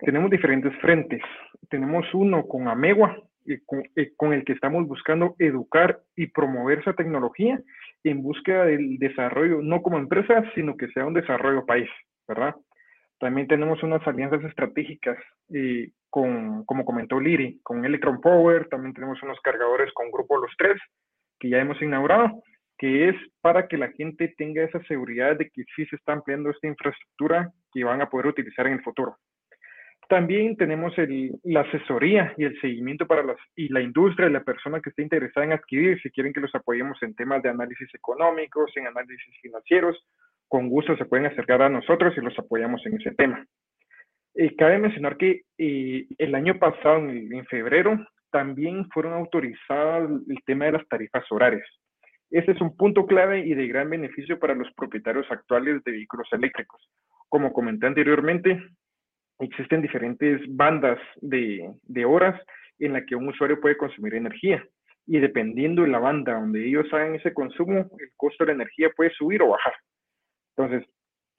[0.00, 1.20] Tenemos diferentes frentes.
[1.68, 3.14] Tenemos uno con Amegua,
[3.46, 3.60] eh,
[4.16, 7.60] con, el que estamos buscando educar y promover esa tecnología
[8.04, 11.88] en búsqueda del desarrollo, no como empresa, sino que sea un desarrollo país,
[12.26, 12.54] ¿verdad?
[13.18, 15.16] También tenemos unas alianzas estratégicas
[16.10, 20.80] con, como comentó Liri, con Electron Power, también tenemos unos cargadores con Grupo Los Tres,
[21.38, 22.42] que ya hemos inaugurado,
[22.78, 26.50] que es para que la gente tenga esa seguridad de que sí se está ampliando
[26.50, 29.16] esta infraestructura que van a poder utilizar en el futuro.
[30.12, 34.44] También tenemos el, la asesoría y el seguimiento para las, y la industria y la
[34.44, 37.88] persona que esté interesada en adquirir, si quieren que los apoyemos en temas de análisis
[37.94, 39.96] económicos, en análisis financieros,
[40.48, 43.42] con gusto se pueden acercar a nosotros y los apoyamos en ese tema.
[44.34, 47.98] Eh, cabe mencionar que eh, el año pasado, en, febrero,
[48.30, 51.66] también fueron autorizadas el tema de las tarifas horarias.
[52.30, 56.28] Ese es un punto clave y de gran beneficio para los propietarios actuales de vehículos
[56.32, 56.86] eléctricos.
[57.30, 58.62] Como comenté anteriormente,
[59.44, 62.40] existen diferentes bandas de, horas
[62.78, 64.64] en las que un usuario puede consumir energía.
[65.04, 68.88] y dependiendo de la banda donde ellos hagan ese consumo, el costo de la energía
[68.96, 69.74] puede subir o bajar.
[70.56, 70.88] Entonces,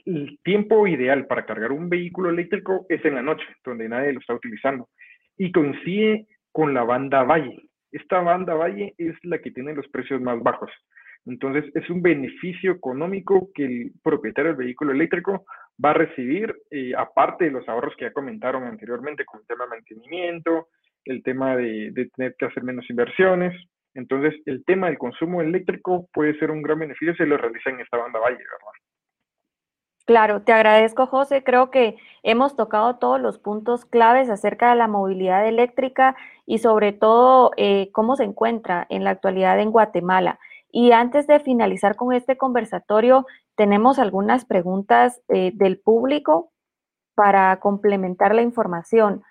[0.05, 4.19] el tiempo ideal para cargar un vehículo eléctrico es en la noche, donde nadie lo
[4.19, 4.89] está utilizando,
[5.37, 7.69] y coincide con la banda Valle.
[7.91, 10.71] Esta banda Valle es la que tiene los precios más bajos.
[11.25, 15.45] Entonces, es un beneficio económico que el propietario del vehículo eléctrico
[15.83, 19.65] va a recibir, eh, aparte de los ahorros que ya comentaron anteriormente, con el tema
[19.65, 20.67] de mantenimiento,
[21.05, 23.53] el tema de, de, tener que hacer menos inversiones.
[23.93, 27.79] Entonces, el tema del consumo eléctrico puede ser un gran beneficio si lo realiza en
[27.79, 28.73] esta banda Valle, ¿verdad?
[30.05, 31.43] Claro, te agradezco, José.
[31.43, 36.91] Creo que hemos tocado todos los puntos claves acerca de la movilidad eléctrica y sobre
[36.91, 40.39] todo eh, cómo se encuentra en la actualidad en Guatemala.
[40.71, 46.51] Y antes de finalizar con este conversatorio, tenemos algunas preguntas eh, del público
[47.15, 49.23] para complementar la información.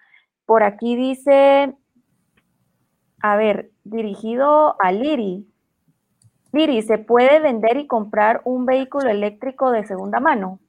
[0.46, 1.74] Por aquí dice,
[3.20, 5.48] a ver, dirigido a Liri.
[6.52, 10.60] Liri, ¿se puede vender y comprar un vehículo eléctrico de segunda mano?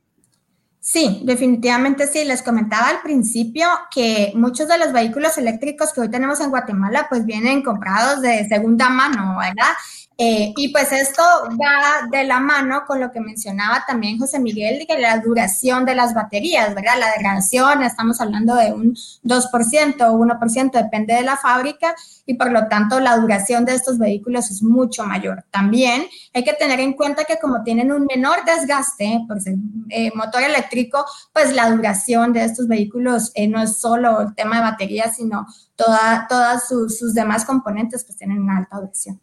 [0.79, 2.25] Sí, definitivamente sí.
[2.25, 7.05] Les comentaba al principio que muchos de los vehículos eléctricos que hoy tenemos en Guatemala
[7.07, 9.73] pues vienen comprados de segunda mano, ¿verdad?
[10.17, 11.23] Eh, y pues esto
[11.59, 15.95] va de la mano con lo que mencionaba también José Miguel, de la duración de
[15.95, 16.99] las baterías, ¿verdad?
[16.99, 21.95] La degradación, estamos hablando de un 2% o 1%, depende de la fábrica,
[22.27, 25.45] y por lo tanto la duración de estos vehículos es mucho mayor.
[25.49, 29.55] También hay que tener en cuenta que como tienen un menor desgaste por ser
[29.89, 34.57] eh, motor eléctrico, pues la duración de estos vehículos eh, no es solo el tema
[34.57, 39.19] de baterías, sino todas toda sus, sus demás componentes pues tienen una alta duración.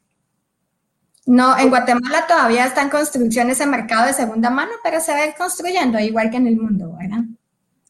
[1.31, 5.18] No, en Guatemala todavía está en construcción ese mercado de segunda mano, pero se va
[5.18, 7.20] a ir construyendo igual que en el mundo, ¿verdad?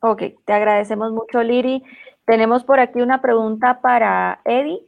[0.03, 1.82] Ok, te agradecemos mucho, Liri.
[2.26, 4.86] Tenemos por aquí una pregunta para Eddie.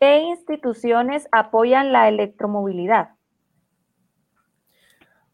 [0.00, 3.10] ¿Qué instituciones apoyan la electromovilidad?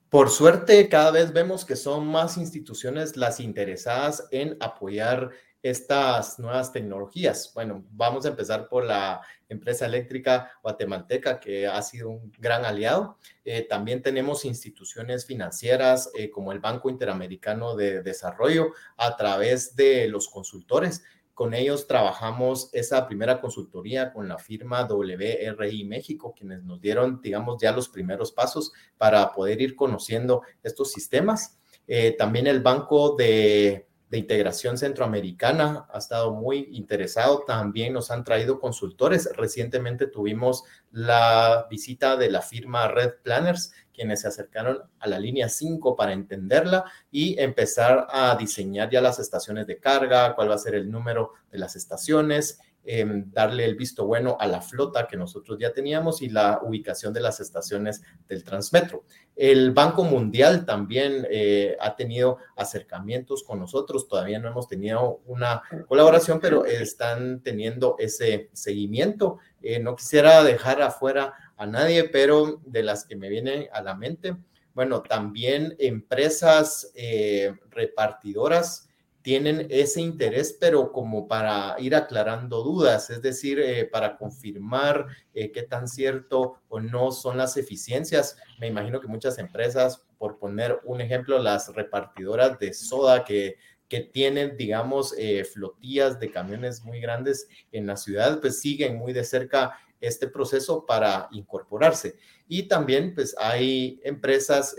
[0.08, 5.30] Por suerte, cada vez vemos que son más instituciones las interesadas en apoyar
[5.64, 7.50] estas nuevas tecnologías.
[7.54, 13.16] Bueno, vamos a empezar por la empresa eléctrica guatemalteca, que ha sido un gran aliado.
[13.46, 20.06] Eh, también tenemos instituciones financieras eh, como el Banco Interamericano de Desarrollo a través de
[20.08, 21.02] los consultores.
[21.32, 27.56] Con ellos trabajamos esa primera consultoría con la firma WRI México, quienes nos dieron, digamos,
[27.58, 31.58] ya los primeros pasos para poder ir conociendo estos sistemas.
[31.86, 37.42] Eh, también el Banco de de integración centroamericana ha estado muy interesado.
[37.44, 39.28] También nos han traído consultores.
[39.34, 40.62] Recientemente tuvimos
[40.92, 46.12] la visita de la firma Red Planners, quienes se acercaron a la línea 5 para
[46.12, 50.88] entenderla y empezar a diseñar ya las estaciones de carga, cuál va a ser el
[50.88, 55.72] número de las estaciones Em, darle el visto bueno a la flota que nosotros ya
[55.72, 59.04] teníamos y la ubicación de las estaciones del Transmetro.
[59.34, 65.62] El Banco Mundial también eh, ha tenido acercamientos con nosotros, todavía no hemos tenido una
[65.88, 69.38] colaboración, pero están teniendo ese seguimiento.
[69.62, 73.94] Eh, no quisiera dejar afuera a nadie, pero de las que me vienen a la
[73.94, 74.36] mente,
[74.74, 78.90] bueno, también empresas eh, repartidoras
[79.24, 85.50] tienen ese interés, pero como para ir aclarando dudas, es decir, eh, para confirmar eh,
[85.50, 88.36] qué tan cierto o no son las eficiencias.
[88.60, 93.56] Me imagino que muchas empresas, por poner un ejemplo, las repartidoras de soda que,
[93.88, 99.14] que tienen, digamos, eh, flotillas de camiones muy grandes en la ciudad, pues siguen muy
[99.14, 102.16] de cerca este proceso para incorporarse.
[102.46, 104.76] Y también, pues hay empresas,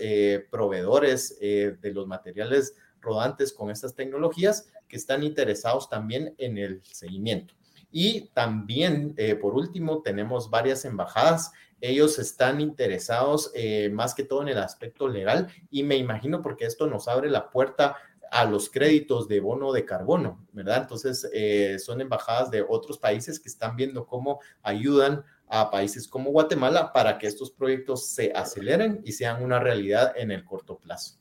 [0.51, 2.75] proveedores de los materiales
[3.05, 7.53] rodantes con estas tecnologías que están interesados también en el seguimiento.
[7.91, 11.53] Y también, eh, por último, tenemos varias embajadas.
[11.79, 16.65] Ellos están interesados eh, más que todo en el aspecto legal y me imagino porque
[16.65, 17.95] esto nos abre la puerta
[18.31, 20.81] a los créditos de bono de carbono, ¿verdad?
[20.81, 26.31] Entonces, eh, son embajadas de otros países que están viendo cómo ayudan a países como
[26.31, 31.17] Guatemala para que estos proyectos se aceleren y sean una realidad en el corto plazo.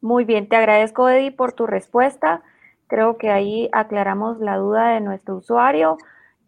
[0.00, 2.42] Muy bien, te agradezco, Eddie, por tu respuesta.
[2.86, 5.98] Creo que ahí aclaramos la duda de nuestro usuario.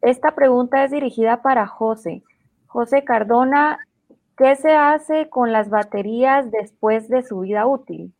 [0.03, 2.23] Esta pregunta es dirigida para José.
[2.67, 3.79] José Cardona,
[4.39, 8.13] ¿qué se hace con las baterías después de su vida útil?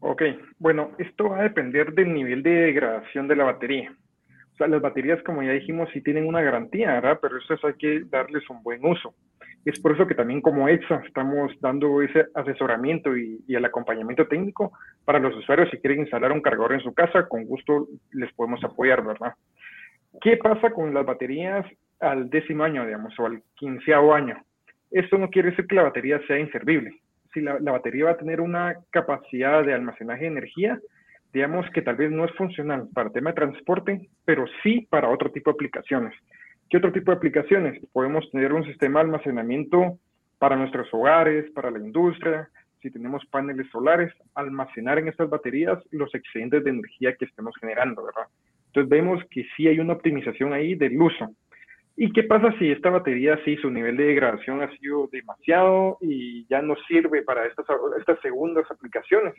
[0.00, 0.22] Ok,
[0.58, 3.94] bueno, esto va a depender del nivel de degradación de la batería.
[4.54, 7.18] O sea, las baterías, como ya dijimos, sí tienen una garantía, ¿verdad?
[7.22, 9.14] Pero eso hay que darles un buen uso.
[9.64, 14.72] Es por eso que también como EXA estamos dando ese asesoramiento y, el acompañamiento técnico
[15.04, 18.62] para los usuarios si quieren instalar un cargador en su casa, con gusto les podemos
[18.64, 19.34] apoyar, ¿verdad?
[20.22, 21.66] ¿Qué pasa con las baterías
[22.00, 24.42] al décimo año, digamos, o al quinceavo año?
[24.90, 26.98] Esto no quiere decir que la batería sea inservible.
[27.34, 30.80] Si la, la batería va a tener una capacidad de almacenaje de energía,
[31.32, 35.10] digamos que tal vez no es funcional para el tema de transporte, pero sí para
[35.10, 36.14] otro tipo de aplicaciones.
[36.70, 37.84] ¿Qué otro tipo de aplicaciones?
[37.92, 39.98] Podemos tener un sistema de almacenamiento
[40.38, 42.48] para nuestros hogares, para la industria,
[42.80, 48.04] si tenemos paneles solares, almacenar en estas baterías los excedentes de energía que estemos generando,
[48.04, 48.28] ¿verdad?
[48.66, 51.34] Entonces vemos que sí hay una optimización ahí del uso.
[51.96, 56.46] ¿Y qué pasa si esta batería, sí, su nivel de degradación ha sido demasiado y
[56.46, 57.66] ya no sirve para estas,
[57.98, 59.34] estas segundas aplicaciones?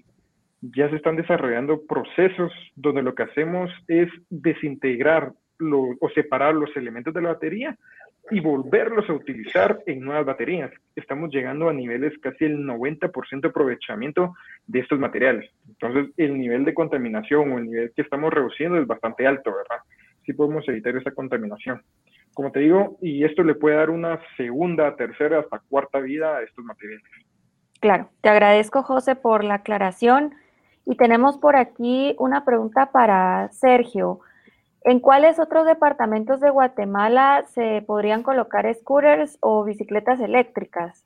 [0.61, 5.31] Ya se están desarrollando procesos donde lo que hacemos es desintegrar
[5.61, 7.77] o separar los elementos de la batería
[8.29, 10.71] y volverlos a utilizar en nuevas baterías.
[10.95, 14.35] Estamos llegando a niveles casi el 90% de aprovechamiento
[14.67, 15.49] de estos materiales.
[15.67, 19.83] Entonces, el nivel de contaminación o el nivel que estamos reduciendo es bastante alto, ¿verdad?
[20.25, 21.81] Sí podemos evitar esa contaminación.
[22.33, 26.43] Como te digo, y esto le puede dar una segunda, tercera, hasta cuarta vida a
[26.43, 27.03] estos materiales.
[27.81, 30.35] Claro, te agradezco, José, por la aclaración.
[30.85, 34.19] Y tenemos por aquí una pregunta para Sergio.
[34.83, 41.05] ¿En cuáles otros departamentos de Guatemala se podrían colocar scooters o bicicletas eléctricas?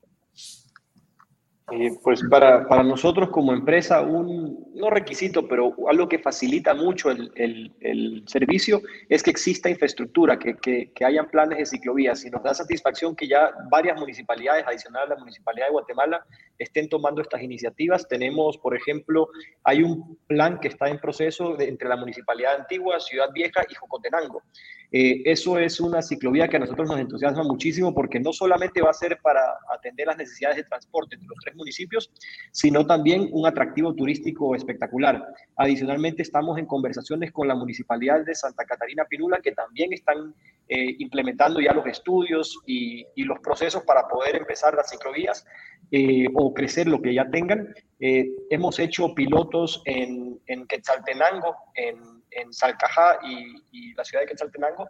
[1.72, 7.10] Eh, pues para, para, nosotros como empresa, un, no requisito, pero algo que facilita mucho
[7.10, 7.32] el,
[7.80, 12.24] el, servicio es que exista infraestructura, que, que, hayan planes de ciclovías.
[12.24, 16.26] Y nos da satisfacción que ya varias municipalidades, adicionales a la Municipalidad de Guatemala,
[16.60, 18.08] estén tomando estas iniciativas.
[18.08, 19.30] Tenemos, por ejemplo,
[19.64, 24.44] hay un plan que está en proceso entre la Municipalidad Antigua, Ciudad Vieja y Jocotenango.
[24.92, 28.92] Eh, eso es una ciclovía que a nosotros nos entusiasma muchísimo porque no solamente va
[28.92, 29.42] a ser para
[29.74, 32.12] atender las necesidades de transporte entre los tres municipios,
[32.52, 35.24] sino también un atractivo turístico espectacular.
[35.56, 40.34] Adicionalmente, estamos en conversaciones con la Municipalidad de Santa Catarina Pinula, que también están
[40.68, 45.46] eh, implementando ya los estudios y, y, los procesos para poder empezar las ciclovías
[45.92, 47.74] eh, o crecer lo que ya tengan.
[48.00, 54.30] Eh, hemos hecho pilotos en, en Quetzaltenango, en, en Salcajá y, y, la ciudad de
[54.30, 54.90] Quetzaltenango.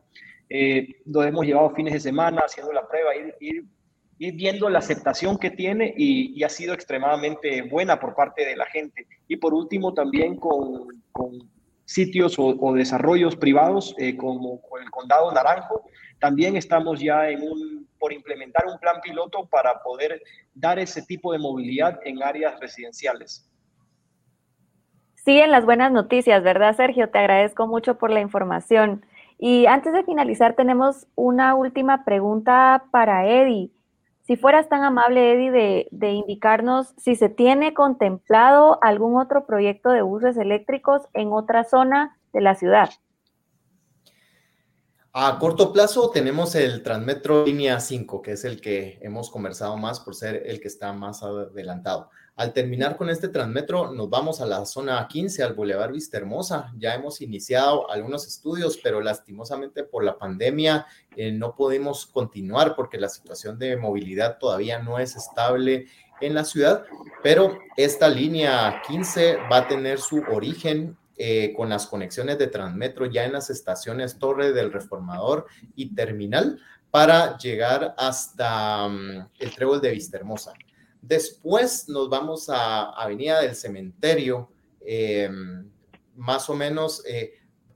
[0.50, 3.64] Eh, lo hemos llevado fines de semana haciendo la prueba, ir, ir
[4.18, 8.66] ir viendo la aceptación que tiene y, ha sido extremadamente buena por parte de la
[8.66, 9.08] gente.
[9.28, 10.88] Y por último, también con,
[11.86, 15.84] sitios o, desarrollos privados eh, como el Condado Naranjo,
[16.20, 20.22] también estamos ya en un, por implementar un plan piloto para poder
[20.54, 23.48] dar ese tipo de movilidad en áreas residenciales.
[25.26, 27.10] Siguen las buenas noticias, ¿verdad, Sergio?
[27.10, 29.06] Te agradezco mucho por la información.
[29.38, 33.72] Y antes de finalizar, tenemos una última pregunta para Eddie.
[34.26, 39.90] Si fueras tan amable, Eddie, de, de, indicarnos si se tiene contemplado algún otro proyecto
[39.90, 42.90] de buses eléctricos en otra zona de la ciudad.
[45.14, 50.00] A corto plazo tenemos el Transmetro Línea 5, que es el que hemos conversado más
[50.02, 52.10] por ser el que está más adelantado.
[52.38, 56.74] Al terminar con este Transmetro, nos vamos a la zona 15, al Boulevard Vista Hermosa.
[56.78, 63.00] Ya hemos iniciado algunos estudios, pero lastimosamente por la pandemia eh, no podemos continuar porque
[63.00, 65.88] la situación de movilidad todavía no es estable
[66.20, 66.84] en la ciudad,
[67.24, 73.06] pero esta línea 15 va a tener su origen eh, con las conexiones de Transmetro
[73.06, 76.60] ya en las estaciones Torre del Reformador y Terminal
[76.92, 80.54] para llegar hasta um, el Trébol de Vista Hermosa.
[81.08, 84.50] Después nos vamos a Avenida del Cementerio,
[84.82, 85.30] eh,
[86.16, 87.34] más o menos eh,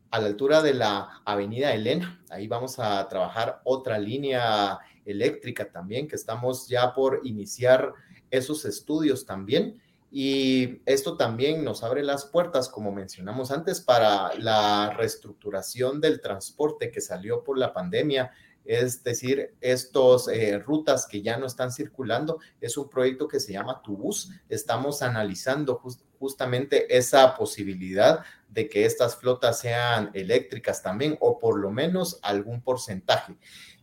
[0.10, 2.24] a la altura de la Avenida Elena.
[2.32, 7.94] Ahí vamos a trabajar otra línea eléctrica también, que estamos ya por iniciar
[8.32, 9.80] esos estudios también.
[10.12, 16.90] Y esto también nos abre las puertas, como mencionamos antes, para la reestructuración del transporte
[16.90, 18.32] que salió por la pandemia
[18.70, 23.52] es decir, estas eh, rutas que ya no están circulando, es un proyecto que se
[23.52, 24.30] llama Tubus.
[24.48, 31.58] Estamos analizando just, justamente esa posibilidad de que estas flotas sean eléctricas también, o por
[31.58, 33.38] lo menos algún porcentaje.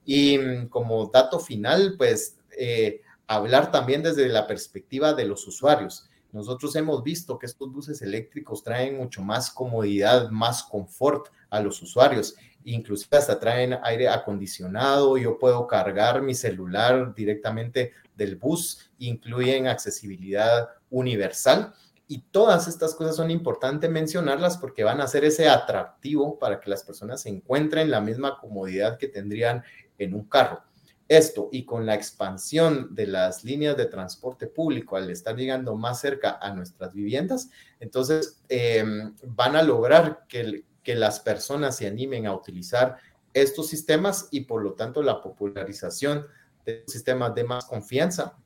[0.04, 6.08] Y mm, como dato final, pues eh, hablar también desde la perspectiva de los usuarios.
[6.36, 11.80] Nosotros hemos visto que estos buses eléctricos traen mucho más comodidad, más confort a los
[11.82, 19.68] usuarios inclusive hasta traen aire acondicionado, yo puedo cargar mi celular directamente del bus, incluyen
[19.68, 21.72] accesibilidad universal.
[22.08, 26.70] Y todas estas cosas son importantes mencionarlas porque van a ser ese atractivo para que
[26.70, 29.62] las personas encuentren la misma comodidad que tendrían
[29.98, 30.62] en un carro.
[31.08, 36.00] Esto y con la expansión de las líneas de transporte público al estar llegando más
[36.00, 37.48] cerca a nuestras viviendas,
[37.78, 38.84] entonces eh,
[39.24, 42.96] van a lograr que, que las personas se animen a utilizar
[43.34, 46.26] estos sistemas y por lo tanto la popularización
[46.64, 48.36] de sistemas de más confianza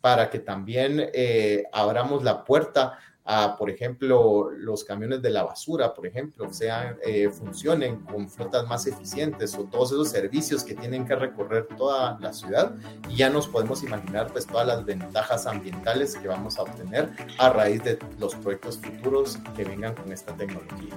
[0.00, 5.94] para que también eh, abramos la puerta a, por ejemplo, los camiones de la basura,
[5.94, 11.06] por ejemplo, sean, eh, funcionen con flotas más eficientes o todos esos servicios que tienen
[11.06, 12.74] que recorrer toda la ciudad
[13.08, 17.50] y ya nos podemos imaginar pues todas las ventajas ambientales que vamos a obtener a
[17.50, 20.94] raíz de los proyectos futuros que vengan con esta tecnología.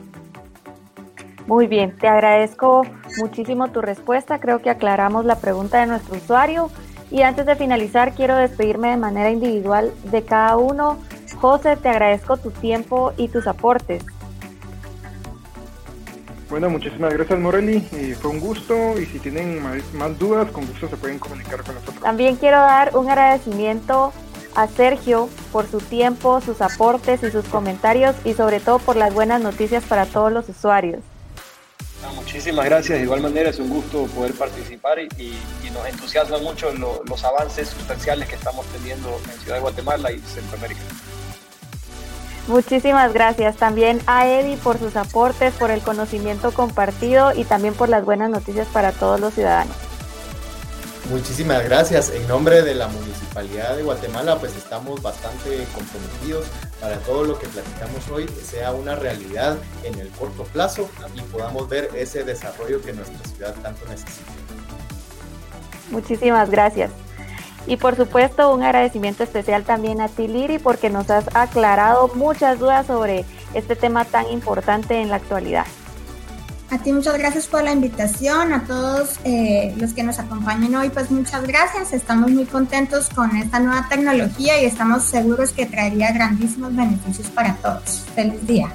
[1.47, 2.85] Muy bien, te agradezco
[3.17, 4.39] muchísimo tu respuesta.
[4.39, 6.69] Creo que aclaramos la pregunta de nuestro usuario.
[7.11, 10.97] Y antes de finalizar, quiero despedirme de manera individual de cada uno.
[11.43, 14.01] José, te agradezco tu tiempo y tus aportes.
[16.49, 17.81] Bueno, muchísimas gracias Morelli,
[18.21, 22.01] fue un gusto y si tienen más, dudas, con gusto se pueden comunicar con nosotros.
[22.01, 24.13] También quiero dar un agradecimiento
[24.55, 29.13] a Sergio por su tiempo, sus aportes y sus comentarios y sobre todo por las
[29.13, 31.01] buenas noticias para todos los usuarios.
[32.15, 32.99] Muchísimas gracias.
[32.99, 35.35] De igual manera es un gusto poder participar y,
[35.73, 40.81] nos entusiasma mucho los avances sustanciales que estamos teniendo en Ciudad de Guatemala y Centroamérica.
[42.47, 47.87] Muchísimas gracias también a Eddie por sus aportes, por el conocimiento compartido y también por
[47.87, 49.75] las buenas noticias para todos los ciudadanos.
[51.09, 52.11] Muchísimas gracias.
[52.11, 56.45] En nombre de la Municipalidad de Guatemala, pues estamos bastante comprometidos
[56.79, 61.67] para todo lo que platicamos hoy sea una realidad en el corto plazo y podamos
[61.69, 64.31] ver ese desarrollo que nuestra ciudad tanto necesita.
[65.91, 67.02] Muchísimas gracias.
[67.65, 72.59] Y por supuesto, un agradecimiento especial también a ti, Liri, porque nos has aclarado muchas
[72.59, 75.65] dudas sobre este tema tan importante en la actualidad.
[76.73, 80.89] A ti muchas gracias por la invitación, a todos eh, los que nos acompañan hoy,
[80.89, 81.93] pues muchas gracias.
[81.93, 87.53] Estamos muy contentos con esta nueva tecnología y estamos seguros que traería grandísimos beneficios para
[87.57, 88.05] todos.
[88.15, 88.73] Feliz día.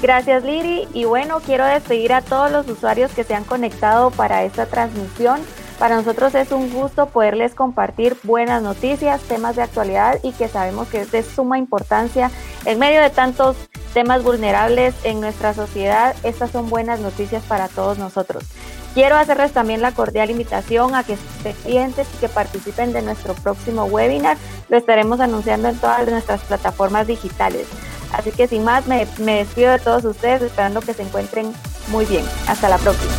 [0.00, 4.44] Gracias Liri y bueno, quiero despedir a todos los usuarios que se han conectado para
[4.44, 5.40] esta transmisión.
[5.80, 10.88] Para nosotros es un gusto poderles compartir buenas noticias, temas de actualidad y que sabemos
[10.88, 12.30] que es de suma importancia
[12.66, 13.56] en medio de tantos
[13.94, 16.14] temas vulnerables en nuestra sociedad.
[16.22, 18.44] Estas son buenas noticias para todos nosotros.
[18.92, 23.32] Quiero hacerles también la cordial invitación a que estén clientes y que participen de nuestro
[23.32, 24.36] próximo webinar.
[24.68, 27.66] Lo estaremos anunciando en todas nuestras plataformas digitales.
[28.12, 31.54] Así que sin más, me, me despido de todos ustedes esperando que se encuentren
[31.88, 32.26] muy bien.
[32.48, 33.14] Hasta la próxima.